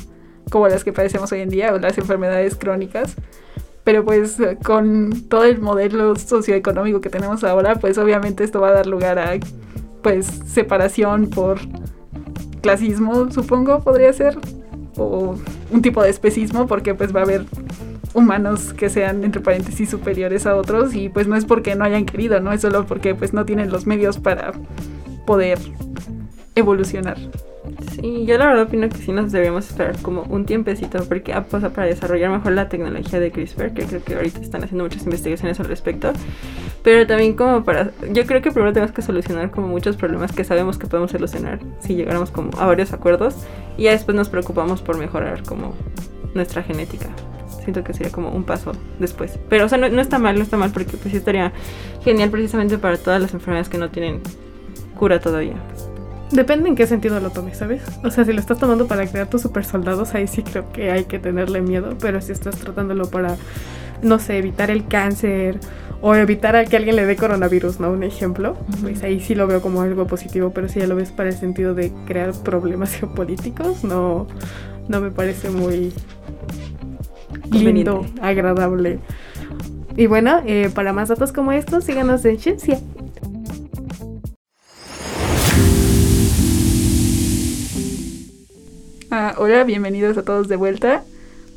como 0.50 0.68
las 0.68 0.84
que 0.84 0.92
padecemos 0.92 1.30
hoy 1.32 1.40
en 1.40 1.50
día 1.50 1.74
o 1.74 1.78
las 1.78 1.98
enfermedades 1.98 2.54
crónicas. 2.54 3.16
Pero 3.84 4.04
pues 4.04 4.36
con 4.64 5.28
todo 5.28 5.44
el 5.44 5.60
modelo 5.60 6.14
socioeconómico 6.16 7.00
que 7.00 7.10
tenemos 7.10 7.42
ahora, 7.42 7.76
pues 7.76 7.98
obviamente 7.98 8.44
esto 8.44 8.60
va 8.60 8.68
a 8.68 8.72
dar 8.72 8.86
lugar 8.86 9.18
a 9.18 9.38
pues 10.02 10.26
separación 10.26 11.30
por 11.30 11.58
clasismo, 12.60 13.30
supongo, 13.30 13.80
podría 13.80 14.12
ser, 14.12 14.38
o 14.96 15.36
un 15.70 15.82
tipo 15.82 16.02
de 16.02 16.10
especismo, 16.10 16.66
porque 16.66 16.94
pues 16.94 17.14
va 17.14 17.20
a 17.20 17.24
haber 17.24 17.44
humanos 18.14 18.72
que 18.72 18.88
sean 18.88 19.24
entre 19.24 19.40
paréntesis 19.40 19.88
superiores 19.90 20.46
a 20.46 20.56
otros 20.56 20.94
y 20.94 21.08
pues 21.08 21.26
no 21.26 21.36
es 21.36 21.44
porque 21.44 21.74
no 21.74 21.84
hayan 21.84 22.04
querido, 22.04 22.40
no 22.40 22.52
es 22.52 22.60
solo 22.60 22.86
porque 22.86 23.14
pues 23.14 23.32
no 23.32 23.44
tienen 23.44 23.70
los 23.70 23.86
medios 23.86 24.18
para 24.18 24.52
poder 25.26 25.58
evolucionar. 26.54 27.18
Sí, 27.94 28.24
yo 28.26 28.38
la 28.38 28.46
verdad 28.46 28.62
opino 28.64 28.88
que 28.88 28.96
sí 28.96 29.12
nos 29.12 29.30
deberíamos 29.30 29.68
esperar 29.68 30.00
como 30.00 30.22
un 30.22 30.46
tiempecito 30.46 31.04
porque 31.04 31.32
ah, 31.32 31.44
pues, 31.48 31.62
para 31.64 31.86
desarrollar 31.86 32.30
mejor 32.30 32.52
la 32.52 32.68
tecnología 32.68 33.20
de 33.20 33.30
CRISPR, 33.30 33.72
que 33.72 33.84
creo 33.84 34.02
que 34.02 34.14
ahorita 34.14 34.40
están 34.40 34.64
haciendo 34.64 34.84
muchas 34.84 35.04
investigaciones 35.04 35.60
al 35.60 35.66
respecto, 35.66 36.12
pero 36.88 37.06
también 37.06 37.34
como 37.34 37.64
para, 37.64 37.90
yo 38.10 38.24
creo 38.24 38.40
que 38.40 38.50
primero 38.50 38.72
tenemos 38.72 38.94
que 38.94 39.02
solucionar 39.02 39.50
como 39.50 39.68
muchos 39.68 39.94
problemas 39.94 40.32
que 40.32 40.42
sabemos 40.42 40.78
que 40.78 40.86
podemos 40.86 41.10
solucionar 41.10 41.58
si 41.80 41.94
llegáramos 41.94 42.30
como 42.30 42.58
a 42.58 42.64
varios 42.64 42.94
acuerdos 42.94 43.34
y 43.76 43.82
ya 43.82 43.90
después 43.90 44.16
nos 44.16 44.30
preocupamos 44.30 44.80
por 44.80 44.96
mejorar 44.96 45.42
como 45.42 45.74
nuestra 46.32 46.62
genética. 46.62 47.08
Siento 47.62 47.84
que 47.84 47.92
sería 47.92 48.10
como 48.10 48.30
un 48.30 48.44
paso 48.44 48.72
después. 48.98 49.38
Pero, 49.50 49.66
o 49.66 49.68
sea, 49.68 49.76
no, 49.76 49.90
no 49.90 50.00
está 50.00 50.18
mal, 50.18 50.36
no 50.36 50.42
está 50.42 50.56
mal 50.56 50.70
porque 50.70 50.96
pues 50.96 51.12
estaría 51.12 51.52
genial 52.02 52.30
precisamente 52.30 52.78
para 52.78 52.96
todas 52.96 53.20
las 53.20 53.34
enfermedades 53.34 53.68
que 53.68 53.76
no 53.76 53.90
tienen 53.90 54.22
cura 54.98 55.20
todavía. 55.20 55.56
Depende 56.30 56.70
en 56.70 56.74
qué 56.74 56.86
sentido 56.86 57.20
lo 57.20 57.28
tomes, 57.28 57.58
¿sabes? 57.58 57.82
O 58.02 58.10
sea, 58.10 58.24
si 58.24 58.32
lo 58.32 58.40
estás 58.40 58.58
tomando 58.58 58.86
para 58.86 59.06
crear 59.06 59.28
tus 59.28 59.42
super 59.42 59.66
soldados, 59.66 60.14
ahí 60.14 60.26
sí 60.26 60.42
creo 60.42 60.72
que 60.72 60.90
hay 60.90 61.04
que 61.04 61.18
tenerle 61.18 61.60
miedo. 61.60 61.98
Pero 62.00 62.22
si 62.22 62.32
estás 62.32 62.56
tratándolo 62.56 63.10
para, 63.10 63.36
no 64.02 64.18
sé, 64.18 64.38
evitar 64.38 64.70
el 64.70 64.86
cáncer 64.86 65.58
o 66.00 66.14
evitar 66.14 66.54
a 66.54 66.64
que 66.64 66.76
alguien 66.76 66.96
le 66.96 67.06
dé 67.06 67.16
coronavirus, 67.16 67.80
¿no? 67.80 67.90
Un 67.90 68.04
ejemplo, 68.04 68.56
pues 68.82 69.02
ahí 69.02 69.20
sí 69.20 69.34
lo 69.34 69.46
veo 69.46 69.60
como 69.60 69.82
algo 69.82 70.06
positivo. 70.06 70.50
Pero 70.50 70.68
si 70.68 70.80
ya 70.80 70.86
lo 70.86 70.96
ves 70.96 71.10
para 71.10 71.30
el 71.30 71.36
sentido 71.36 71.74
de 71.74 71.92
crear 72.06 72.32
problemas 72.32 72.94
geopolíticos, 72.98 73.84
no, 73.84 74.26
no 74.88 75.00
me 75.00 75.10
parece 75.10 75.50
muy 75.50 75.92
lindo, 77.50 78.06
agradable. 78.22 79.00
Y 79.96 80.06
bueno, 80.06 80.40
eh, 80.46 80.70
para 80.72 80.92
más 80.92 81.08
datos 81.08 81.32
como 81.32 81.50
estos, 81.50 81.84
síganos 81.84 82.24
en 82.24 82.38
Ciencia. 82.38 82.78
Ah, 89.10 89.34
hola, 89.38 89.64
bienvenidos 89.64 90.16
a 90.18 90.22
todos 90.22 90.48
de 90.48 90.56
vuelta. 90.56 91.02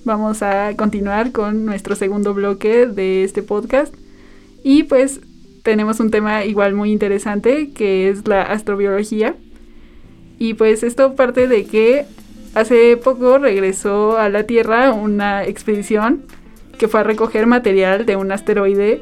Vamos 0.04 0.42
a 0.42 0.76
continuar 0.78 1.32
con 1.32 1.66
nuestro 1.66 1.96
segundo 1.96 2.34
bloque 2.34 2.88
de 2.88 3.24
este 3.24 3.44
podcast. 3.44 3.94
Y 4.64 4.84
pues 4.84 5.22
tenemos 5.62 6.00
un 6.00 6.10
tema 6.10 6.44
igual 6.44 6.74
muy 6.74 6.92
interesante 6.92 7.70
que 7.70 8.10
es 8.10 8.28
la 8.28 8.42
astrobiología. 8.42 9.36
Y 10.40 10.56
pues 10.56 10.82
esto 10.82 11.16
parte 11.16 11.48
de 11.48 11.66
que 11.66 12.06
hace 12.56 12.98
poco 12.98 13.38
regresó 13.38 14.18
a 14.18 14.30
la 14.30 14.44
Tierra 14.44 14.92
una 14.92 15.46
expedición 15.46 16.24
que 16.80 16.88
fue 16.88 17.02
a 17.02 17.04
recoger 17.04 17.46
material 17.46 18.08
de 18.08 18.16
un 18.16 18.32
asteroide 18.32 19.02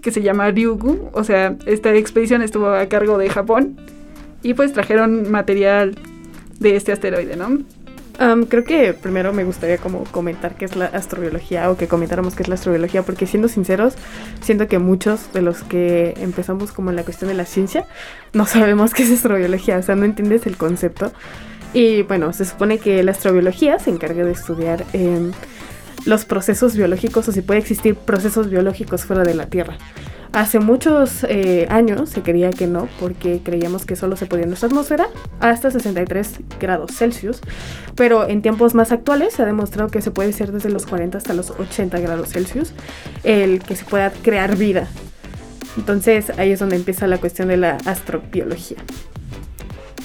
que 0.00 0.10
se 0.10 0.22
llama 0.22 0.50
Ryugu. 0.50 1.10
O 1.12 1.22
sea, 1.22 1.56
esta 1.66 1.94
expedición 1.94 2.40
estuvo 2.40 2.68
a 2.68 2.86
cargo 2.86 3.18
de 3.18 3.28
Japón 3.28 3.76
y 4.42 4.54
pues 4.54 4.72
trajeron 4.72 5.30
material 5.30 5.96
de 6.60 6.76
este 6.76 6.92
asteroide, 6.92 7.36
¿no? 7.36 7.58
Creo 8.48 8.64
que 8.64 8.94
primero 8.94 9.32
me 9.32 9.44
gustaría 9.44 9.78
como 9.78 10.04
comentar 10.04 10.56
qué 10.56 10.64
es 10.64 10.76
la 10.76 10.86
astrobiología 10.86 11.70
o 11.70 11.76
que 11.76 11.88
comentáramos 11.88 12.34
qué 12.34 12.42
es 12.44 12.48
la 12.48 12.54
astrobiología 12.54 13.02
porque 13.02 13.26
siendo 13.26 13.48
sinceros 13.48 13.94
siento 14.40 14.68
que 14.68 14.78
muchos 14.78 15.32
de 15.32 15.42
los 15.42 15.62
que 15.62 16.14
empezamos 16.18 16.72
como 16.72 16.90
en 16.90 16.96
la 16.96 17.02
cuestión 17.02 17.28
de 17.28 17.34
la 17.34 17.44
ciencia 17.44 17.86
no 18.32 18.46
sabemos 18.46 18.92
qué 18.94 19.04
es 19.04 19.10
astrobiología, 19.10 19.78
o 19.78 19.82
sea, 19.82 19.94
no 19.94 20.04
entiendes 20.04 20.46
el 20.46 20.56
concepto. 20.56 21.12
Y 21.72 22.02
bueno, 22.02 22.32
se 22.32 22.44
supone 22.44 22.78
que 22.78 23.02
la 23.02 23.12
astrobiología 23.12 23.78
se 23.78 23.90
encarga 23.90 24.24
de 24.24 24.32
estudiar 24.32 24.84
em, 24.92 25.32
los 26.04 26.24
procesos 26.24 26.76
biológicos 26.76 27.28
o 27.28 27.32
si 27.32 27.42
puede 27.42 27.60
existir 27.60 27.96
procesos 27.96 28.48
biológicos 28.48 29.04
fuera 29.04 29.24
de 29.24 29.34
la 29.34 29.46
Tierra. 29.46 29.76
Hace 30.34 30.58
muchos 30.58 31.24
eh, 31.28 31.68
años 31.70 32.10
se 32.10 32.22
creía 32.22 32.50
que 32.50 32.66
no, 32.66 32.88
porque 32.98 33.40
creíamos 33.44 33.86
que 33.86 33.94
solo 33.94 34.16
se 34.16 34.26
podía 34.26 34.42
en 34.42 34.48
nuestra 34.48 34.66
atmósfera 34.66 35.06
hasta 35.38 35.70
63 35.70 36.40
grados 36.58 36.90
Celsius, 36.90 37.40
pero 37.94 38.28
en 38.28 38.42
tiempos 38.42 38.74
más 38.74 38.90
actuales 38.90 39.34
se 39.34 39.42
ha 39.42 39.46
demostrado 39.46 39.90
que 39.90 40.02
se 40.02 40.10
puede 40.10 40.32
ser 40.32 40.50
desde 40.50 40.70
los 40.70 40.86
40 40.86 41.18
hasta 41.18 41.34
los 41.34 41.52
80 41.52 42.00
grados 42.00 42.30
Celsius 42.30 42.72
el 43.22 43.62
que 43.62 43.76
se 43.76 43.84
pueda 43.84 44.10
crear 44.10 44.56
vida. 44.56 44.88
Entonces 45.76 46.32
ahí 46.36 46.50
es 46.50 46.58
donde 46.58 46.74
empieza 46.74 47.06
la 47.06 47.18
cuestión 47.18 47.46
de 47.46 47.56
la 47.56 47.76
astrobiología. 47.84 48.78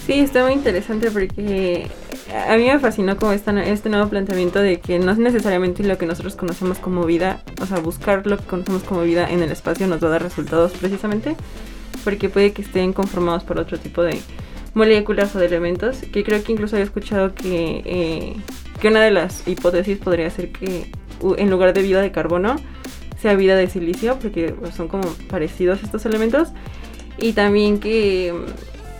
Sí, 0.06 0.20
está 0.20 0.44
muy 0.44 0.52
interesante 0.52 1.10
porque 1.10 1.88
a 2.32 2.56
mí 2.56 2.66
me 2.66 2.78
fascinó 2.78 3.16
como 3.16 3.32
este 3.32 3.88
nuevo 3.88 4.08
planteamiento 4.08 4.60
de 4.60 4.80
que 4.80 4.98
no 4.98 5.12
es 5.12 5.18
necesariamente 5.18 5.82
lo 5.82 5.98
que 5.98 6.06
nosotros 6.06 6.36
conocemos 6.36 6.78
como 6.78 7.04
vida, 7.04 7.42
o 7.60 7.66
sea, 7.66 7.78
buscar 7.78 8.26
lo 8.26 8.36
que 8.38 8.44
conocemos 8.44 8.82
como 8.84 9.02
vida 9.02 9.28
en 9.28 9.42
el 9.42 9.50
espacio 9.50 9.86
nos 9.86 10.02
va 10.02 10.08
a 10.08 10.10
dar 10.12 10.22
resultados 10.22 10.72
precisamente, 10.72 11.36
porque 12.04 12.28
puede 12.28 12.52
que 12.52 12.62
estén 12.62 12.92
conformados 12.92 13.44
por 13.44 13.58
otro 13.58 13.78
tipo 13.78 14.02
de 14.02 14.20
moléculas 14.74 15.34
o 15.34 15.38
de 15.38 15.46
elementos, 15.46 15.98
que 16.12 16.22
creo 16.22 16.42
que 16.42 16.52
incluso 16.52 16.76
había 16.76 16.84
escuchado 16.84 17.34
que, 17.34 17.82
eh, 17.84 18.36
que 18.80 18.88
una 18.88 19.00
de 19.00 19.10
las 19.10 19.46
hipótesis 19.48 19.98
podría 19.98 20.30
ser 20.30 20.52
que 20.52 20.90
en 21.36 21.50
lugar 21.50 21.74
de 21.74 21.82
vida 21.82 22.00
de 22.00 22.12
carbono 22.12 22.56
sea 23.20 23.34
vida 23.34 23.56
de 23.56 23.68
silicio, 23.68 24.18
porque 24.20 24.54
pues, 24.58 24.74
son 24.74 24.88
como 24.88 25.08
parecidos 25.28 25.82
estos 25.82 26.06
elementos, 26.06 26.48
y 27.18 27.32
también 27.32 27.80
que 27.80 28.32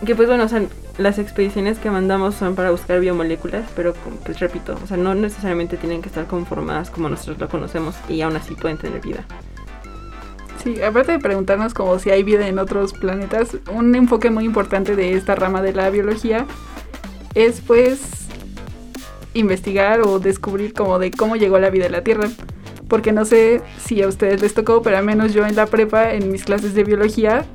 que 0.05 0.15
pues 0.15 0.27
bueno, 0.27 0.45
o 0.45 0.47
sea, 0.47 0.63
las 0.97 1.19
expediciones 1.19 1.77
que 1.79 1.91
mandamos 1.91 2.35
son 2.35 2.55
para 2.55 2.71
buscar 2.71 2.99
biomoléculas, 2.99 3.69
pero 3.75 3.93
pues 4.25 4.39
repito, 4.39 4.77
o 4.83 4.87
sea, 4.87 4.97
no 4.97 5.13
necesariamente 5.13 5.77
tienen 5.77 6.01
que 6.01 6.09
estar 6.09 6.27
conformadas 6.27 6.89
como 6.89 7.09
nosotros 7.09 7.39
lo 7.39 7.49
conocemos 7.49 7.95
y 8.09 8.21
aún 8.21 8.35
así 8.35 8.55
pueden 8.55 8.77
tener 8.77 9.01
vida. 9.01 9.25
Sí, 10.63 10.81
aparte 10.81 11.13
de 11.13 11.19
preguntarnos 11.19 11.73
como 11.73 11.97
si 11.97 12.11
hay 12.11 12.23
vida 12.23 12.47
en 12.47 12.59
otros 12.59 12.93
planetas, 12.93 13.57
un 13.73 13.95
enfoque 13.95 14.29
muy 14.29 14.45
importante 14.45 14.95
de 14.95 15.13
esta 15.13 15.35
rama 15.35 15.61
de 15.61 15.73
la 15.73 15.89
biología 15.89 16.45
es 17.33 17.61
pues 17.61 17.99
investigar 19.33 20.01
o 20.01 20.19
descubrir 20.19 20.73
como 20.73 20.99
de 20.99 21.11
cómo 21.11 21.35
llegó 21.35 21.57
la 21.59 21.69
vida 21.69 21.85
a 21.87 21.89
la 21.89 22.03
Tierra. 22.03 22.29
Porque 22.87 23.13
no 23.13 23.23
sé 23.23 23.61
si 23.79 24.01
a 24.01 24.07
ustedes 24.07 24.41
les 24.41 24.53
tocó, 24.53 24.81
pero 24.81 24.97
al 24.97 25.05
menos 25.05 25.33
yo 25.33 25.45
en 25.45 25.55
la 25.55 25.65
prepa, 25.65 26.13
en 26.13 26.29
mis 26.29 26.43
clases 26.43 26.73
de 26.73 26.83
biología, 26.83 27.45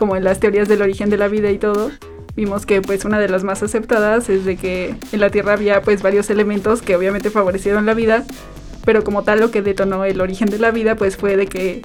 como 0.00 0.16
en 0.16 0.24
las 0.24 0.40
teorías 0.40 0.66
del 0.66 0.80
origen 0.80 1.10
de 1.10 1.18
la 1.18 1.28
vida 1.28 1.50
y 1.50 1.58
todo, 1.58 1.90
vimos 2.34 2.64
que 2.64 2.80
pues 2.80 3.04
una 3.04 3.20
de 3.20 3.28
las 3.28 3.44
más 3.44 3.62
aceptadas 3.62 4.30
es 4.30 4.46
de 4.46 4.56
que 4.56 4.94
en 5.12 5.20
la 5.20 5.28
Tierra 5.28 5.52
había 5.52 5.82
pues 5.82 6.00
varios 6.00 6.30
elementos 6.30 6.80
que 6.80 6.96
obviamente 6.96 7.28
favorecieron 7.28 7.84
la 7.84 7.92
vida, 7.92 8.24
pero 8.86 9.04
como 9.04 9.24
tal 9.24 9.40
lo 9.40 9.50
que 9.50 9.60
detonó 9.60 10.06
el 10.06 10.22
origen 10.22 10.48
de 10.48 10.58
la 10.58 10.70
vida 10.70 10.96
pues 10.96 11.18
fue 11.18 11.36
de 11.36 11.46
que 11.46 11.82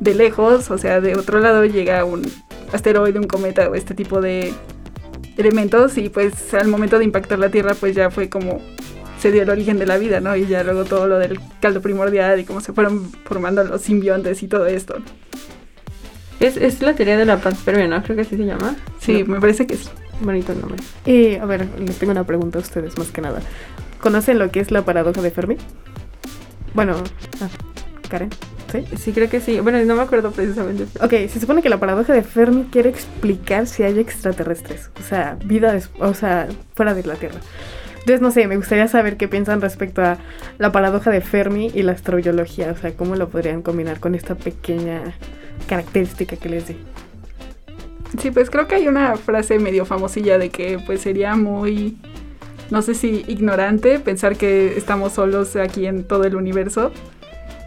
de 0.00 0.14
lejos, 0.14 0.70
o 0.70 0.76
sea, 0.76 1.00
de 1.00 1.16
otro 1.16 1.40
lado 1.40 1.64
llega 1.64 2.04
un 2.04 2.30
asteroide, 2.74 3.18
un 3.18 3.26
cometa 3.26 3.70
o 3.70 3.74
este 3.74 3.94
tipo 3.94 4.20
de 4.20 4.52
elementos 5.38 5.96
y 5.96 6.10
pues 6.10 6.52
al 6.52 6.68
momento 6.68 6.98
de 6.98 7.06
impactar 7.06 7.38
la 7.38 7.48
Tierra 7.48 7.74
pues 7.74 7.96
ya 7.96 8.10
fue 8.10 8.28
como 8.28 8.60
se 9.18 9.32
dio 9.32 9.44
el 9.44 9.48
origen 9.48 9.78
de 9.78 9.86
la 9.86 9.96
vida, 9.96 10.20
¿no? 10.20 10.36
Y 10.36 10.46
ya 10.46 10.62
luego 10.62 10.84
todo 10.84 11.08
lo 11.08 11.18
del 11.18 11.40
caldo 11.62 11.80
primordial 11.80 12.38
y 12.38 12.44
cómo 12.44 12.60
se 12.60 12.74
fueron 12.74 13.10
formando 13.24 13.64
los 13.64 13.80
simbiontes 13.80 14.42
y 14.42 14.48
todo 14.48 14.66
esto. 14.66 14.96
Es, 16.40 16.56
es 16.56 16.80
la 16.82 16.94
teoría 16.94 17.16
de 17.18 17.26
la 17.26 17.38
panspermia, 17.38 17.86
¿no? 17.86 18.02
Creo 18.02 18.16
que 18.16 18.22
así 18.22 18.36
se 18.36 18.44
llama. 18.44 18.74
Sí, 18.98 19.22
No, 19.24 19.34
me 19.34 19.40
parece 19.40 19.66
que 19.66 19.76
sí. 19.76 19.88
bonito 20.20 20.54
nombre. 20.54 20.82
Y 21.04 21.36
a 21.36 21.44
ver, 21.44 21.66
les 21.78 21.98
tengo 21.98 22.12
una 22.12 22.24
pregunta 22.24 22.58
a 22.58 22.62
ustedes 22.62 22.96
más 22.98 23.08
que 23.10 23.20
nada. 23.20 23.40
¿Conocen 24.00 24.38
lo 24.38 24.50
que 24.50 24.60
es 24.60 24.70
la 24.70 24.82
paradoja 24.82 25.20
de 25.20 25.30
Fermi? 25.30 25.56
Bueno, 26.72 26.94
ah, 27.42 27.48
Karen, 28.08 28.30
¿sí? 28.72 28.84
Sí, 28.96 29.12
creo 29.12 29.28
que 29.28 29.40
sí. 29.40 29.60
Bueno, 29.60 29.82
no 29.84 29.94
me 29.96 30.02
acuerdo 30.02 30.30
precisamente. 30.30 30.84
Ok, 31.04 31.10
se 31.30 31.40
supone 31.40 31.60
que 31.62 31.68
la 31.68 31.78
paradoja 31.78 32.12
de 32.14 32.22
Fermi 32.22 32.64
quiere 32.70 32.88
explicar 32.88 33.66
si 33.66 33.82
hay 33.82 33.98
extraterrestres, 33.98 34.90
o 34.98 35.02
sea, 35.02 35.36
vida, 35.44 35.78
o 35.98 36.14
sea, 36.14 36.48
fuera 36.74 36.94
de 36.94 37.02
la 37.04 37.16
Tierra. 37.16 37.40
Entonces, 37.98 38.22
no 38.22 38.30
sé, 38.30 38.46
me 38.46 38.56
gustaría 38.56 38.88
saber 38.88 39.18
qué 39.18 39.28
piensan 39.28 39.60
respecto 39.60 40.00
a 40.00 40.16
la 40.58 40.72
paradoja 40.72 41.10
de 41.10 41.20
Fermi 41.20 41.70
y 41.74 41.82
la 41.82 41.92
astrobiología, 41.92 42.72
o 42.72 42.76
sea, 42.76 42.92
cómo 42.94 43.14
lo 43.16 43.28
podrían 43.28 43.60
combinar 43.60 44.00
con 44.00 44.14
esta 44.14 44.36
pequeña 44.36 45.02
característica 45.66 46.36
que 46.36 46.48
les 46.48 46.68
di. 46.68 46.76
Sí, 48.18 48.30
pues 48.30 48.50
creo 48.50 48.66
que 48.66 48.74
hay 48.74 48.88
una 48.88 49.16
frase 49.16 49.58
medio 49.58 49.84
famosilla 49.84 50.38
de 50.38 50.50
que 50.50 50.78
pues 50.84 51.00
sería 51.00 51.36
muy, 51.36 51.96
no 52.70 52.82
sé 52.82 52.94
si 52.94 53.24
ignorante 53.28 54.00
pensar 54.00 54.36
que 54.36 54.76
estamos 54.76 55.12
solos 55.12 55.54
aquí 55.56 55.86
en 55.86 56.04
todo 56.04 56.24
el 56.24 56.34
universo. 56.34 56.92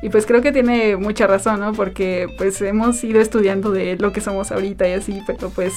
Y 0.02 0.10
pues 0.10 0.26
creo 0.26 0.42
que 0.42 0.52
tiene 0.52 0.98
mucha 0.98 1.28
razón, 1.28 1.62
¿no? 1.62 1.72
Porque 1.72 2.28
pues 2.38 2.62
hemos 2.62 3.02
ido 3.06 3.22
estudiando 3.22 3.72
de 3.72 3.96
lo 3.96 4.12
que 4.12 4.20
somos 4.20 4.52
ahorita 4.52 4.88
y 4.90 4.92
así, 4.92 5.22
pero 5.26 5.50
pues 5.50 5.74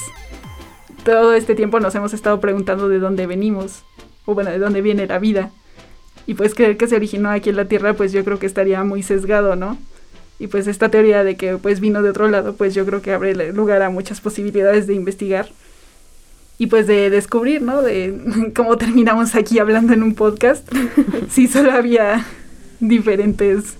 todo 1.05 1.33
este 1.35 1.55
tiempo 1.55 1.79
nos 1.79 1.95
hemos 1.95 2.13
estado 2.13 2.41
preguntando 2.41 2.89
de 2.89 2.99
dónde 2.99 3.29
venimos, 3.29 3.85
o 4.25 4.35
bueno, 4.35 4.51
de 4.51 4.59
dónde 4.59 4.83
viene 4.83 5.07
la 5.07 5.21
vida. 5.21 5.51
Y 6.27 6.35
pues 6.35 6.57
creer 6.57 6.77
que 6.77 6.89
se 6.89 6.97
originó 6.97 7.31
aquí 7.31 7.51
en 7.51 7.57
la 7.57 7.67
Tierra, 7.67 7.95
pues 7.95 8.11
yo 8.11 8.25
creo 8.25 8.41
que 8.41 8.47
estaría 8.47 8.83
muy 8.83 9.05
sesgado, 9.05 9.55
¿no? 9.55 9.79
Y 10.39 10.49
pues 10.49 10.67
esta 10.67 10.91
teoría 10.91 11.25
de 11.25 11.37
que 11.37 11.57
pues 11.57 11.81
vino 11.81 12.03
de 12.03 12.11
otro 12.11 12.29
lado, 12.29 12.55
pues 12.55 12.75
yo 12.75 12.85
creo 12.85 13.01
que 13.01 13.13
abre 13.13 13.35
lugar 13.53 13.83
a 13.83 13.91
muchas 13.91 14.21
posibilidades 14.21 14.87
de 14.87 14.95
investigar 14.95 15.49
y 16.59 16.67
pues 16.67 16.87
de 16.87 17.11
descubrir, 17.11 17.63
¿no? 17.63 17.83
De 17.83 18.53
cómo 18.57 18.77
terminamos 18.77 19.35
aquí 19.35 19.59
hablando 19.59 19.93
en 19.93 20.03
un 20.03 20.15
podcast. 20.15 20.67
si 21.31 21.49
solo 21.49 21.73
había 21.73 22.25
diferentes 22.81 23.77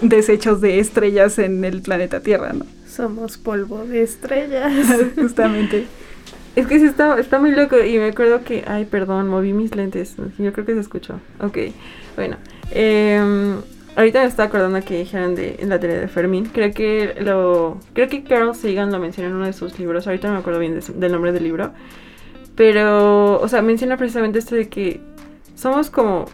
desechos 0.00 0.60
de 0.60 0.78
estrellas 0.78 1.38
en 1.38 1.64
el 1.64 1.82
planeta 1.82 2.20
Tierra, 2.20 2.52
¿no? 2.52 2.66
Somos 2.86 3.38
polvo 3.38 3.84
de 3.84 4.02
estrellas. 4.02 4.72
Justamente. 5.16 5.86
Es 6.54 6.66
que 6.66 6.78
sí 6.78 6.84
está, 6.84 7.18
está 7.18 7.38
muy 7.38 7.52
loco 7.52 7.82
y 7.82 7.96
me 7.96 8.08
acuerdo 8.08 8.44
que, 8.44 8.64
ay, 8.66 8.84
perdón, 8.84 9.28
moví 9.28 9.54
mis 9.54 9.74
lentes. 9.74 10.16
Yo 10.38 10.52
creo 10.52 10.66
que 10.66 10.74
se 10.74 10.80
escuchó. 10.80 11.18
Ok, 11.40 11.58
bueno. 12.14 12.36
em, 12.72 13.56
ahorita 13.96 14.20
me 14.20 14.26
estaba 14.26 14.48
acordando 14.48 14.80
que 14.84 14.98
dijeron 14.98 15.34
de 15.34 15.56
en 15.58 15.68
la 15.68 15.78
teoría 15.78 16.00
de 16.00 16.08
Fermi. 16.08 16.44
Creo 16.44 16.72
que 16.72 17.14
lo, 17.20 17.78
creo 17.92 18.08
que 18.08 18.24
Carl 18.24 18.54
Sagan 18.54 18.92
lo 18.92 18.98
menciona 18.98 19.28
en 19.28 19.36
uno 19.36 19.46
de 19.46 19.52
sus 19.52 19.78
libros. 19.78 20.06
Ahorita 20.06 20.28
no 20.28 20.34
me 20.34 20.40
acuerdo 20.40 20.60
bien 20.60 20.78
de 20.78 20.80
del 20.94 21.12
nombre 21.12 21.32
del 21.32 21.44
libro. 21.44 21.72
Pero, 22.54 23.40
o 23.40 23.48
sea, 23.48 23.62
menciona 23.62 23.96
precisamente 23.96 24.38
esto 24.38 24.54
de 24.54 24.68
que 24.68 25.00
somos 25.54 25.90
como 25.90 26.26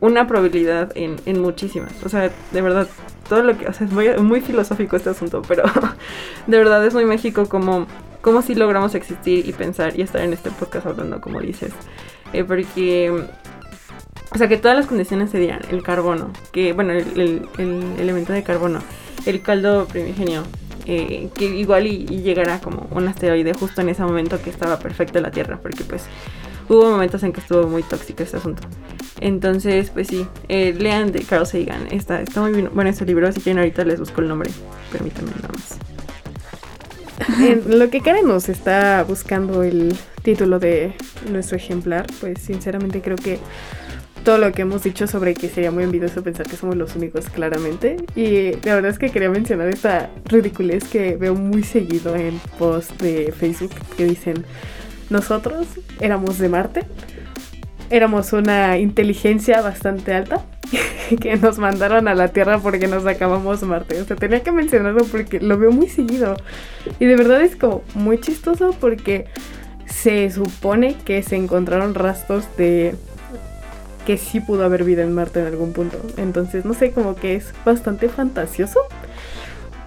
una 0.00 0.26
probabilidad 0.26 0.92
en, 0.94 1.16
en 1.26 1.40
muchísimas. 1.40 1.92
O 2.04 2.08
sea, 2.08 2.30
de 2.52 2.62
verdad, 2.62 2.88
todo 3.28 3.42
lo 3.42 3.56
que, 3.58 3.66
o 3.66 3.72
sea, 3.72 3.86
es 3.86 3.92
muy, 3.92 4.08
muy 4.18 4.40
filosófico 4.40 4.96
este 4.96 5.10
asunto, 5.10 5.42
pero 5.46 5.64
de 6.46 6.58
verdad 6.58 6.84
es 6.84 6.94
muy 6.94 7.04
mágico 7.04 7.48
como, 7.48 7.86
como 8.20 8.42
si 8.42 8.54
logramos 8.54 8.94
existir 8.94 9.48
y 9.48 9.52
pensar 9.52 9.98
y 9.98 10.02
estar 10.02 10.22
en 10.22 10.32
este 10.32 10.50
podcast 10.50 10.86
hablando, 10.86 11.20
como 11.20 11.40
dices. 11.40 11.72
Eh, 12.32 12.44
porque, 12.44 13.24
o 14.32 14.38
sea, 14.38 14.48
que 14.48 14.56
todas 14.56 14.76
las 14.76 14.86
condiciones 14.86 15.30
se 15.30 15.38
dieran. 15.38 15.60
El 15.70 15.82
carbono, 15.82 16.30
que, 16.52 16.72
bueno, 16.72 16.92
el, 16.92 17.06
el- 17.16 17.42
el 17.58 18.00
elemento 18.00 18.32
de 18.32 18.42
carbono, 18.42 18.80
el 19.26 19.42
caldo 19.42 19.86
primigenio, 19.86 20.42
eh, 20.86 21.28
que 21.34 21.44
igual 21.44 21.86
y, 21.86 22.06
llegara 22.22 22.60
como 22.60 22.88
un 22.90 23.06
asteroide 23.08 23.52
justo 23.54 23.80
en 23.80 23.90
ese 23.90 24.02
momento 24.02 24.40
que 24.42 24.50
estaba 24.50 24.78
perfecta 24.78 25.20
la 25.20 25.30
Tierra, 25.30 25.58
porque 25.62 25.84
pues 25.84 26.04
hubo 26.68 26.90
momentos 26.90 27.22
en 27.22 27.32
que 27.32 27.40
estuvo 27.40 27.66
muy 27.66 27.82
tóxico 27.82 28.22
este 28.22 28.38
asunto. 28.38 28.62
Entonces, 29.20 29.90
pues 29.90 30.08
sí, 30.08 30.26
eh, 30.48 30.74
lean 30.78 31.12
de 31.12 31.20
Carl 31.22 31.46
Sagan, 31.46 31.86
está, 31.90 32.22
está 32.22 32.40
muy 32.40 32.52
bien- 32.52 32.70
bueno 32.72 32.88
ese 32.90 33.04
libro, 33.04 33.30
si 33.32 33.40
quieren 33.40 33.58
ahorita 33.58 33.84
les 33.84 34.00
busco 34.00 34.20
el 34.22 34.28
nombre, 34.28 34.50
permítanme 34.90 35.30
nada 35.32 35.48
más. 35.52 35.78
Lo 37.66 37.90
que 37.90 38.00
Karen 38.00 38.26
nos 38.26 38.48
está 38.48 39.04
buscando 39.06 39.62
el 39.62 39.94
título 40.22 40.58
de 40.58 40.94
nuestro 41.30 41.56
ejemplar, 41.56 42.06
pues 42.20 42.40
sinceramente 42.40 43.02
creo 43.02 43.16
que 43.16 43.38
todo 44.24 44.38
lo 44.38 44.52
que 44.52 44.62
hemos 44.62 44.82
dicho 44.82 45.06
sobre 45.06 45.34
que 45.34 45.48
sería 45.48 45.70
muy 45.70 45.84
envidioso 45.84 46.22
pensar 46.22 46.46
que 46.46 46.56
somos 46.56 46.76
los 46.76 46.96
únicos 46.96 47.28
claramente. 47.28 47.96
Y 48.14 48.52
la 48.64 48.74
verdad 48.74 48.90
es 48.90 48.98
que 48.98 49.10
quería 49.10 49.30
mencionar 49.30 49.68
esta 49.68 50.10
ridiculez 50.26 50.84
que 50.84 51.16
veo 51.16 51.34
muy 51.34 51.62
seguido 51.62 52.14
en 52.16 52.38
posts 52.58 52.96
de 52.98 53.32
Facebook 53.32 53.72
que 53.96 54.04
dicen, 54.04 54.44
nosotros 55.08 55.66
éramos 56.00 56.38
de 56.38 56.48
Marte, 56.48 56.86
éramos 57.90 58.32
una 58.32 58.78
inteligencia 58.78 59.60
bastante 59.60 60.14
alta 60.14 60.44
que 61.20 61.36
nos 61.36 61.58
mandaron 61.58 62.06
a 62.06 62.14
la 62.14 62.28
Tierra 62.28 62.58
porque 62.58 62.86
nos 62.86 63.06
acabamos 63.06 63.62
Marte. 63.62 64.00
O 64.00 64.04
sea, 64.04 64.16
tenía 64.16 64.42
que 64.42 64.52
mencionarlo 64.52 65.04
porque 65.04 65.40
lo 65.40 65.58
veo 65.58 65.72
muy 65.72 65.88
seguido. 65.88 66.36
Y 66.98 67.06
de 67.06 67.16
verdad 67.16 67.42
es 67.42 67.56
como 67.56 67.82
muy 67.94 68.18
chistoso 68.20 68.74
porque 68.78 69.26
se 69.86 70.30
supone 70.30 70.94
que 71.04 71.22
se 71.22 71.36
encontraron 71.36 71.94
rastros 71.94 72.44
de 72.56 72.94
que 74.10 74.18
sí 74.18 74.40
pudo 74.40 74.64
haber 74.64 74.82
vida 74.82 75.04
en 75.04 75.14
Marte 75.14 75.38
en 75.38 75.46
algún 75.46 75.72
punto. 75.72 75.96
Entonces, 76.16 76.64
no 76.64 76.74
sé, 76.74 76.90
como 76.90 77.14
que 77.14 77.36
es 77.36 77.52
bastante 77.64 78.08
fantasioso. 78.08 78.80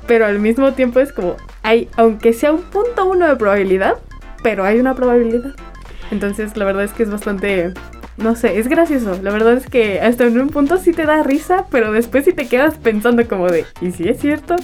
Pero 0.08 0.26
al 0.26 0.40
mismo 0.40 0.72
tiempo 0.72 1.02
es 1.02 1.12
como, 1.12 1.36
hay, 1.62 1.90
aunque 1.98 2.32
sea 2.32 2.54
un 2.54 2.62
punto 2.62 3.04
uno 3.04 3.28
de 3.28 3.36
probabilidad, 3.36 3.96
pero 4.42 4.64
hay 4.64 4.80
una 4.80 4.96
probabilidad. 4.96 5.56
Entonces, 6.10 6.56
la 6.56 6.64
verdad 6.64 6.86
es 6.86 6.94
que 6.94 7.04
es 7.04 7.10
bastante, 7.10 7.74
no 8.16 8.38
sé, 8.38 8.60
es 8.60 8.70
gracioso. 8.70 9.20
La 9.22 9.32
verdad 9.34 9.58
es 9.58 9.68
que 9.68 10.00
hasta 10.00 10.24
en 10.24 10.40
un 10.40 10.48
punto 10.48 10.78
sí 10.78 10.94
te 10.94 11.06
da 11.06 11.22
risa, 11.22 11.66
pero 11.70 11.92
después 11.92 12.24
sí 12.24 12.32
te 12.32 12.48
quedas 12.48 12.76
pensando 12.76 13.28
como 13.28 13.50
de, 13.50 13.66
¿y 13.82 13.92
si 13.92 14.08
es 14.08 14.22
cierto? 14.22 14.56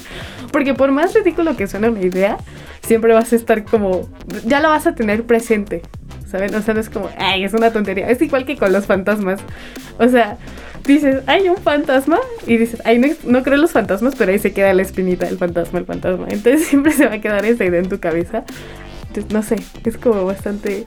Porque 0.54 0.74
por 0.74 0.94
más 0.94 1.14
ridículo 1.14 1.58
que 1.58 1.68
suene 1.68 1.90
una 1.90 2.02
idea, 2.02 2.38
siempre 2.82 3.14
vas 3.14 3.34
a 3.34 3.36
estar 3.36 3.66
como, 3.66 4.08
ya 4.46 4.62
la 4.62 4.70
vas 4.70 4.88
a 4.88 4.96
tener 4.96 5.26
presente. 5.26 5.82
¿Saben? 6.30 6.54
O 6.54 6.62
sea, 6.62 6.74
no 6.76 6.80
es 6.80 6.90
como, 6.90 7.10
ay, 7.18 7.44
es 7.44 7.54
una 7.54 7.72
tontería. 7.72 8.10
Es 8.10 8.22
igual 8.22 8.46
que 8.46 8.56
con 8.56 8.72
los 8.72 8.86
fantasmas. 8.86 9.40
O 9.98 10.08
sea, 10.08 10.38
dices, 10.86 11.24
hay 11.26 11.50
un 11.50 11.58
fantasma 11.58 12.20
y 12.46 12.58
dices, 12.58 12.82
ay, 12.86 13.00
no, 13.00 13.08
no 13.26 13.42
creo 13.44 13.56
en 13.56 13.62
los 13.62 13.72
fantasmas, 13.72 14.14
pero 14.16 14.32
ahí 14.32 14.40
se 14.40 14.54
queda 14.54 14.74
la 14.74 14.84
espinita 14.84 15.26
del 15.26 15.38
fantasma, 15.40 15.80
el 15.80 15.86
fantasma. 15.86 16.28
Entonces 16.30 16.66
siempre 16.68 16.92
se 16.94 17.08
va 17.08 17.16
a 17.16 17.22
quedar 17.22 17.46
esa 17.46 17.66
idea 17.66 17.80
en 17.80 17.90
tu 17.90 18.00
cabeza. 18.00 18.44
Entonces, 19.08 19.34
no 19.34 19.42
sé, 19.42 19.56
es 19.86 19.98
como 19.98 20.24
bastante 20.26 20.86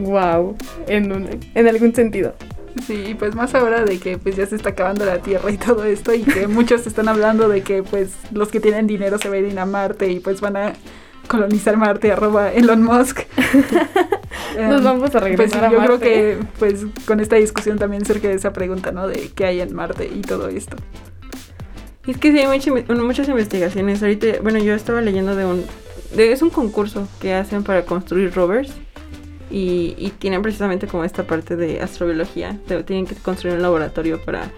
wow 0.00 0.56
en, 0.88 1.12
un- 1.12 1.40
en 1.54 1.68
algún 1.68 1.94
sentido. 1.94 2.34
Sí, 2.86 3.04
y 3.10 3.14
pues 3.14 3.34
más 3.36 3.54
ahora 3.54 3.84
de 3.84 3.98
que 3.98 4.18
pues 4.18 4.34
ya 4.36 4.44
se 4.46 4.56
está 4.56 4.70
acabando 4.70 5.04
la 5.04 5.18
Tierra 5.18 5.50
y 5.50 5.56
todo 5.58 5.84
esto 5.84 6.12
y 6.12 6.22
que 6.22 6.46
muchos 6.48 6.86
están 6.86 7.08
hablando 7.08 7.48
de 7.48 7.62
que 7.62 7.82
pues 7.84 8.10
los 8.32 8.48
que 8.48 8.58
tienen 8.60 8.86
dinero 8.88 9.16
se 9.18 9.28
van 9.28 9.44
a 9.44 9.48
ir 9.48 9.58
a 9.58 9.64
Marte 9.64 10.10
y 10.10 10.18
pues 10.20 10.40
van 10.40 10.56
a 10.56 10.72
colonizar 11.28 11.76
Marte, 11.76 12.12
arroba 12.12 12.52
Elon 12.52 12.82
Musk. 12.82 13.20
Nos 14.58 14.78
Em, 14.78 14.84
vamos 14.84 15.08
a 15.14 15.20
Pues 15.20 15.22
regresar 15.24 15.60
sí, 15.60 15.66
a 15.66 15.70
yo 15.70 15.78
creo 15.84 15.98
que 16.00 16.38
pues 16.58 16.86
con 17.06 17.20
esta 17.20 17.36
discusión 17.36 17.78
también 17.78 18.04
surge 18.04 18.32
esa 18.32 18.52
pregunta, 18.52 18.92
¿no? 18.92 19.06
De 19.08 19.30
qué 19.34 19.46
hay 19.46 19.60
en 19.60 19.74
Marte 19.74 20.10
y 20.12 20.20
todo 20.22 20.48
esto. 20.48 20.76
Es 22.06 22.18
que 22.18 22.30
sí 22.32 22.38
hay 22.38 22.46
mucha 22.46 22.94
muchas 22.94 23.28
investigaciones. 23.28 24.02
Ahorita, 24.02 24.26
bueno, 24.42 24.58
yo 24.58 24.74
estaba 24.74 25.00
leyendo 25.00 25.34
de 25.36 25.44
un 25.44 25.64
de- 26.14 26.32
es 26.32 26.42
un 26.42 26.50
concurso 26.50 27.08
que 27.20 27.34
hacen 27.34 27.64
para 27.64 27.84
construir 27.84 28.32
rovers 28.34 28.72
y, 29.50 29.94
y 29.98 30.10
tienen 30.18 30.42
precisamente 30.42 30.86
como 30.86 31.04
esta 31.04 31.24
parte 31.24 31.56
de 31.56 31.80
astrobiología. 31.80 32.58
de- 32.68 32.82
tienen 32.84 33.06
que 33.06 33.14
construir 33.14 33.56
un 33.56 33.62
laboratorio 33.62 34.20
para 34.24 34.50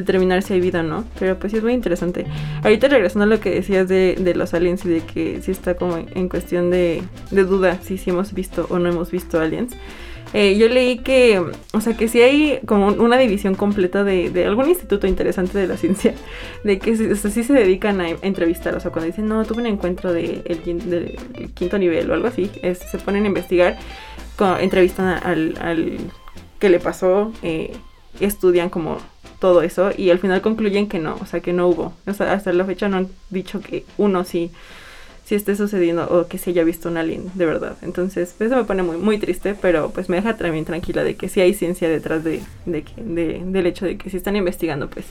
determinar 0.00 0.42
si 0.42 0.54
hay 0.54 0.60
vida 0.60 0.80
o 0.80 0.82
no. 0.82 1.04
Pero 1.18 1.38
pues 1.38 1.52
sí 1.52 1.58
es 1.58 1.64
muy 1.64 1.72
interesante. 1.72 2.26
Ahorita 2.62 2.88
regresando 2.88 3.24
a 3.24 3.26
lo 3.26 3.40
que 3.40 3.50
decías 3.50 3.88
de, 3.88 4.16
de 4.18 4.34
los 4.34 4.54
aliens 4.54 4.84
y 4.84 4.88
de 4.88 5.00
que 5.00 5.40
sí 5.42 5.50
está 5.50 5.74
como 5.74 5.96
en, 5.96 6.28
cuestión 6.28 6.70
de, 6.70 7.02
de 7.30 7.44
duda 7.44 7.78
si 7.82 8.00
hemos 8.06 8.32
visto 8.32 8.66
o 8.70 8.78
no 8.78 8.88
hemos 8.88 9.10
visto 9.10 9.40
aliens. 9.40 9.74
Eh, 10.34 10.58
yo 10.58 10.68
leí 10.68 10.98
que, 10.98 11.42
o 11.72 11.80
sea, 11.80 11.96
que 11.96 12.06
sí 12.06 12.20
hay 12.20 12.60
como 12.66 12.88
un- 12.88 13.00
una 13.00 13.16
división 13.16 13.54
completa 13.54 14.04
de, 14.04 14.28
de 14.28 14.44
algún 14.44 14.68
instituto 14.68 15.06
interesante 15.06 15.56
de 15.56 15.66
la 15.66 15.78
ciencia, 15.78 16.12
de 16.64 16.78
que 16.78 16.92
o 17.12 17.16
sea, 17.16 17.30
sí 17.30 17.42
se 17.44 17.54
dedican 17.54 17.98
a, 18.02 18.10
entrevistar, 18.10 18.74
o 18.76 18.80
sea, 18.80 18.90
cuando 18.90 19.06
dicen, 19.06 19.26
no, 19.26 19.42
tuve 19.46 19.60
un 19.62 19.66
encuentro 19.68 20.12
de 20.12 20.42
el, 20.44 20.62
quin- 20.62 20.82
del 20.82 21.16
quinto 21.54 21.78
nivel 21.78 22.10
o 22.10 22.12
algo 22.14 22.28
así, 22.28 22.50
es- 22.62 22.78
se 22.78 22.98
ponen 22.98 23.24
a 23.24 23.28
investigar, 23.28 23.78
co- 24.36 24.58
entrevistan 24.58 25.18
al, 25.24 25.54
al 25.62 25.96
que 26.58 26.68
le 26.68 26.78
pasó, 26.78 27.32
eh, 27.42 27.72
estudian 28.20 28.68
como 28.68 28.98
todo 29.40 29.62
eso 29.62 29.90
y 29.96 30.10
al 30.10 30.18
final 30.18 30.40
concluyen 30.42 30.88
que 30.88 30.98
no, 30.98 31.16
o 31.20 31.26
sea, 31.26 31.40
que 31.40 31.52
no 31.52 31.68
hubo, 31.68 31.92
hasta 32.06 32.52
la 32.52 32.64
fecha 32.64 32.88
no 32.88 32.96
han 32.98 33.08
dicho 33.30 33.60
que 33.60 33.84
uno 33.96 34.24
sí 34.24 34.50
si 35.24 35.34
esté 35.34 35.56
sucediendo 35.56 36.06
o 36.08 36.26
que 36.26 36.38
se 36.38 36.50
haya 36.50 36.64
visto 36.64 36.88
un 36.88 36.96
alien 36.96 37.30
de 37.34 37.44
verdad. 37.44 37.76
Entonces, 37.82 38.34
eso 38.40 38.56
me 38.56 38.64
pone 38.64 38.82
muy, 38.82 38.96
muy 38.96 39.18
triste, 39.18 39.54
pero 39.60 39.90
pues 39.90 40.08
me 40.08 40.16
deja 40.16 40.36
también 40.38 40.64
tranquila 40.64 41.04
de 41.04 41.16
que 41.16 41.28
sí 41.28 41.40
hay 41.42 41.52
ciencia 41.52 41.88
detrás 41.88 42.24
de, 42.24 42.40
de 42.64 42.82
que- 42.82 43.02
de- 43.02 43.42
del 43.44 43.66
hecho 43.66 43.84
de 43.84 43.98
que 43.98 44.08
si 44.08 44.16
están 44.16 44.36
investigando, 44.36 44.88
pues. 44.88 45.04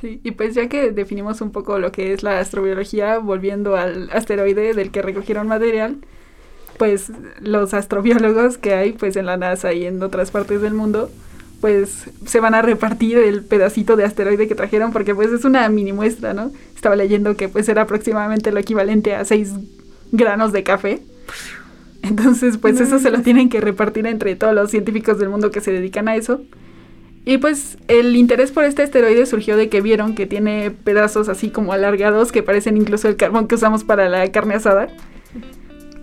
Sí, 0.00 0.20
y 0.24 0.32
pues 0.32 0.54
ya 0.54 0.68
que 0.68 0.90
definimos 0.90 1.40
un 1.42 1.52
poco 1.52 1.78
lo 1.78 1.92
que 1.92 2.12
es 2.12 2.22
la 2.22 2.38
astrobiología, 2.40 3.18
volviendo 3.18 3.76
al 3.76 4.10
asteroide 4.12 4.74
del 4.74 4.90
que 4.90 5.02
recogieron 5.02 5.46
material, 5.48 5.98
pues 6.78 7.12
los 7.40 7.74
astrobiólogos 7.74 8.58
que 8.58 8.74
hay 8.74 8.92
pues 8.92 9.16
en 9.16 9.26
la 9.26 9.36
NASA 9.36 9.72
y 9.72 9.86
en 9.86 10.02
otras 10.02 10.30
partes 10.30 10.62
del 10.62 10.74
mundo, 10.74 11.10
pues 11.62 12.10
se 12.26 12.40
van 12.40 12.54
a 12.54 12.60
repartir 12.60 13.18
el 13.18 13.44
pedacito 13.44 13.94
de 13.94 14.04
asteroide 14.04 14.48
que 14.48 14.56
trajeron 14.56 14.92
porque 14.92 15.14
pues 15.14 15.30
es 15.30 15.44
una 15.44 15.66
mini 15.68 15.92
muestra, 15.92 16.34
¿no? 16.34 16.50
Estaba 16.74 16.96
leyendo 16.96 17.36
que 17.36 17.48
pues 17.48 17.68
era 17.68 17.82
aproximadamente 17.82 18.50
lo 18.50 18.58
equivalente 18.58 19.14
a 19.14 19.24
6 19.24 19.52
granos 20.10 20.52
de 20.52 20.64
café. 20.64 21.02
Entonces 22.02 22.58
pues 22.58 22.80
eso 22.80 22.98
se 22.98 23.12
lo 23.12 23.22
tienen 23.22 23.48
que 23.48 23.60
repartir 23.60 24.08
entre 24.08 24.34
todos 24.34 24.56
los 24.56 24.72
científicos 24.72 25.20
del 25.20 25.28
mundo 25.28 25.52
que 25.52 25.60
se 25.60 25.70
dedican 25.70 26.08
a 26.08 26.16
eso. 26.16 26.42
Y 27.24 27.38
pues 27.38 27.78
el 27.86 28.16
interés 28.16 28.50
por 28.50 28.64
este 28.64 28.82
asteroide 28.82 29.24
surgió 29.24 29.56
de 29.56 29.68
que 29.68 29.80
vieron 29.80 30.16
que 30.16 30.26
tiene 30.26 30.72
pedazos 30.72 31.28
así 31.28 31.50
como 31.50 31.72
alargados 31.72 32.32
que 32.32 32.42
parecen 32.42 32.76
incluso 32.76 33.06
el 33.06 33.14
carbón 33.14 33.46
que 33.46 33.54
usamos 33.54 33.84
para 33.84 34.08
la 34.08 34.32
carne 34.32 34.56
asada. 34.56 34.88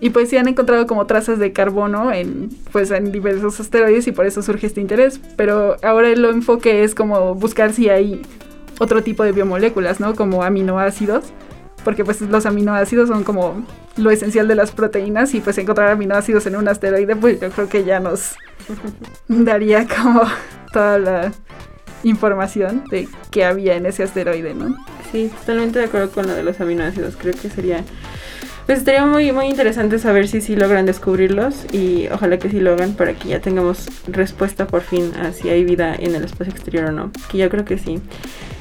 Y 0.00 0.10
pues 0.10 0.30
sí 0.30 0.36
han 0.38 0.48
encontrado 0.48 0.86
como 0.86 1.06
trazas 1.06 1.38
de 1.38 1.52
carbono 1.52 2.10
en 2.12 2.48
pues 2.72 2.90
en 2.90 3.12
diversos 3.12 3.60
asteroides 3.60 4.06
y 4.06 4.12
por 4.12 4.26
eso 4.26 4.42
surge 4.42 4.66
este 4.66 4.80
interés. 4.80 5.20
Pero 5.36 5.76
ahora 5.82 6.08
el 6.08 6.24
enfoque 6.24 6.84
es 6.84 6.94
como 6.94 7.34
buscar 7.34 7.72
si 7.72 7.90
hay 7.90 8.22
otro 8.78 9.02
tipo 9.02 9.24
de 9.24 9.32
biomoléculas, 9.32 10.00
¿no? 10.00 10.14
Como 10.14 10.42
aminoácidos. 10.42 11.26
Porque 11.84 12.04
pues 12.04 12.20
los 12.22 12.46
aminoácidos 12.46 13.08
son 13.08 13.24
como 13.24 13.64
lo 13.96 14.10
esencial 14.10 14.48
de 14.48 14.54
las 14.54 14.70
proteínas 14.72 15.34
y 15.34 15.40
pues 15.40 15.58
encontrar 15.58 15.88
aminoácidos 15.88 16.46
en 16.46 16.56
un 16.56 16.68
asteroide 16.68 17.16
pues 17.16 17.40
yo 17.40 17.50
creo 17.50 17.68
que 17.68 17.84
ya 17.84 18.00
nos 18.00 18.34
daría 19.28 19.86
como 19.86 20.22
toda 20.72 20.98
la 20.98 21.32
información 22.02 22.84
de 22.90 23.08
qué 23.30 23.44
había 23.44 23.76
en 23.76 23.86
ese 23.86 24.02
asteroide, 24.02 24.54
¿no? 24.54 24.76
Sí, 25.10 25.30
totalmente 25.40 25.78
de 25.78 25.86
acuerdo 25.86 26.10
con 26.10 26.26
lo 26.26 26.34
de 26.34 26.42
los 26.42 26.60
aminoácidos. 26.60 27.16
Creo 27.16 27.34
que 27.34 27.50
sería. 27.50 27.84
Pues 28.70 28.78
estaría 28.78 29.04
muy, 29.04 29.32
muy 29.32 29.46
interesante 29.46 29.98
saber 29.98 30.28
si 30.28 30.40
sí 30.40 30.54
logran 30.54 30.86
descubrirlos 30.86 31.66
y 31.72 32.06
ojalá 32.06 32.38
que 32.38 32.48
sí 32.48 32.60
lo 32.60 32.72
hagan 32.74 32.94
para 32.94 33.14
que 33.14 33.30
ya 33.30 33.40
tengamos 33.40 33.88
respuesta 34.06 34.68
por 34.68 34.82
fin 34.82 35.12
a 35.16 35.32
si 35.32 35.48
hay 35.48 35.64
vida 35.64 35.92
en 35.98 36.14
el 36.14 36.22
espacio 36.22 36.52
exterior 36.52 36.84
o 36.84 36.92
no. 36.92 37.10
Que 37.28 37.38
yo 37.38 37.50
creo 37.50 37.64
que 37.64 37.78
sí. 37.78 37.98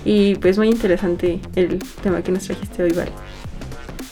Y 0.05 0.33
pues 0.37 0.57
muy 0.57 0.67
interesante 0.67 1.39
el 1.55 1.77
tema 2.01 2.23
que 2.23 2.31
nos 2.31 2.45
trajiste 2.45 2.81
hoy, 2.81 2.91
Val. 2.93 3.09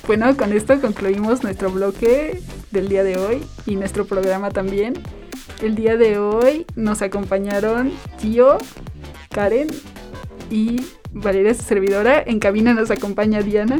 Bueno, 0.05 0.37
con 0.37 0.53
esto 0.53 0.79
concluimos 0.79 1.41
nuestro 1.41 1.71
bloque 1.71 2.43
del 2.69 2.89
día 2.89 3.03
de 3.03 3.17
hoy 3.17 3.43
y 3.65 3.75
nuestro 3.75 4.05
programa 4.05 4.51
también. 4.51 4.93
El 5.63 5.73
día 5.73 5.97
de 5.97 6.19
hoy 6.19 6.67
nos 6.75 7.01
acompañaron 7.01 7.91
Tío, 8.21 8.59
Karen 9.31 9.69
y 10.51 10.79
Valeria, 11.11 11.55
su 11.55 11.63
servidora. 11.63 12.21
En 12.23 12.37
cabina 12.37 12.75
nos 12.75 12.91
acompaña 12.91 13.41
Diana. 13.41 13.79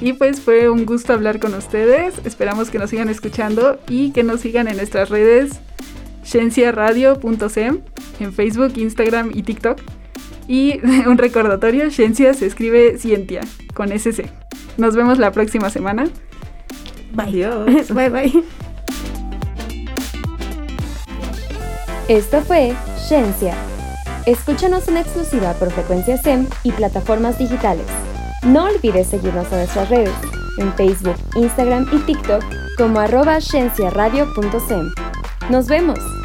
Y 0.00 0.12
pues 0.12 0.40
fue 0.40 0.68
un 0.68 0.84
gusto 0.84 1.12
hablar 1.12 1.40
con 1.40 1.54
ustedes. 1.54 2.14
Esperamos 2.24 2.70
que 2.70 2.78
nos 2.78 2.90
sigan 2.90 3.08
escuchando 3.08 3.78
y 3.88 4.12
que 4.12 4.22
nos 4.22 4.40
sigan 4.40 4.68
en 4.68 4.76
nuestras 4.76 5.08
redes 5.08 5.60
cienciaradio.sem 6.24 7.80
en 8.20 8.32
Facebook, 8.32 8.72
Instagram 8.76 9.30
y 9.34 9.42
TikTok. 9.42 9.80
Y 10.48 10.80
un 11.06 11.18
recordatorio, 11.18 11.90
Ciencia 11.90 12.34
se 12.34 12.46
escribe 12.46 12.98
Cientia 12.98 13.40
con 13.74 13.90
SC. 13.96 14.30
Nos 14.76 14.94
vemos 14.94 15.18
la 15.18 15.32
próxima 15.32 15.70
semana. 15.70 16.08
Bye. 17.12 17.44
Adiós. 17.44 17.88
bye 17.94 18.10
bye. 18.10 18.44
Esto 22.08 22.42
fue 22.42 22.74
Ciencia. 23.08 23.54
Escúchanos 24.26 24.88
en 24.88 24.98
exclusiva 24.98 25.54
por 25.54 25.70
frecuencia 25.70 26.16
SEM 26.18 26.46
y 26.64 26.72
plataformas 26.72 27.38
digitales. 27.38 27.86
No 28.46 28.66
olvides 28.66 29.08
seguirnos 29.08 29.50
en 29.50 29.58
nuestras 29.58 29.90
redes, 29.90 30.14
en 30.58 30.72
Facebook, 30.74 31.16
Instagram 31.34 31.88
y 31.92 31.98
TikTok 31.98 32.44
como 32.78 33.00
arroba. 33.00 33.38
Nos 35.50 35.66
vemos. 35.66 36.15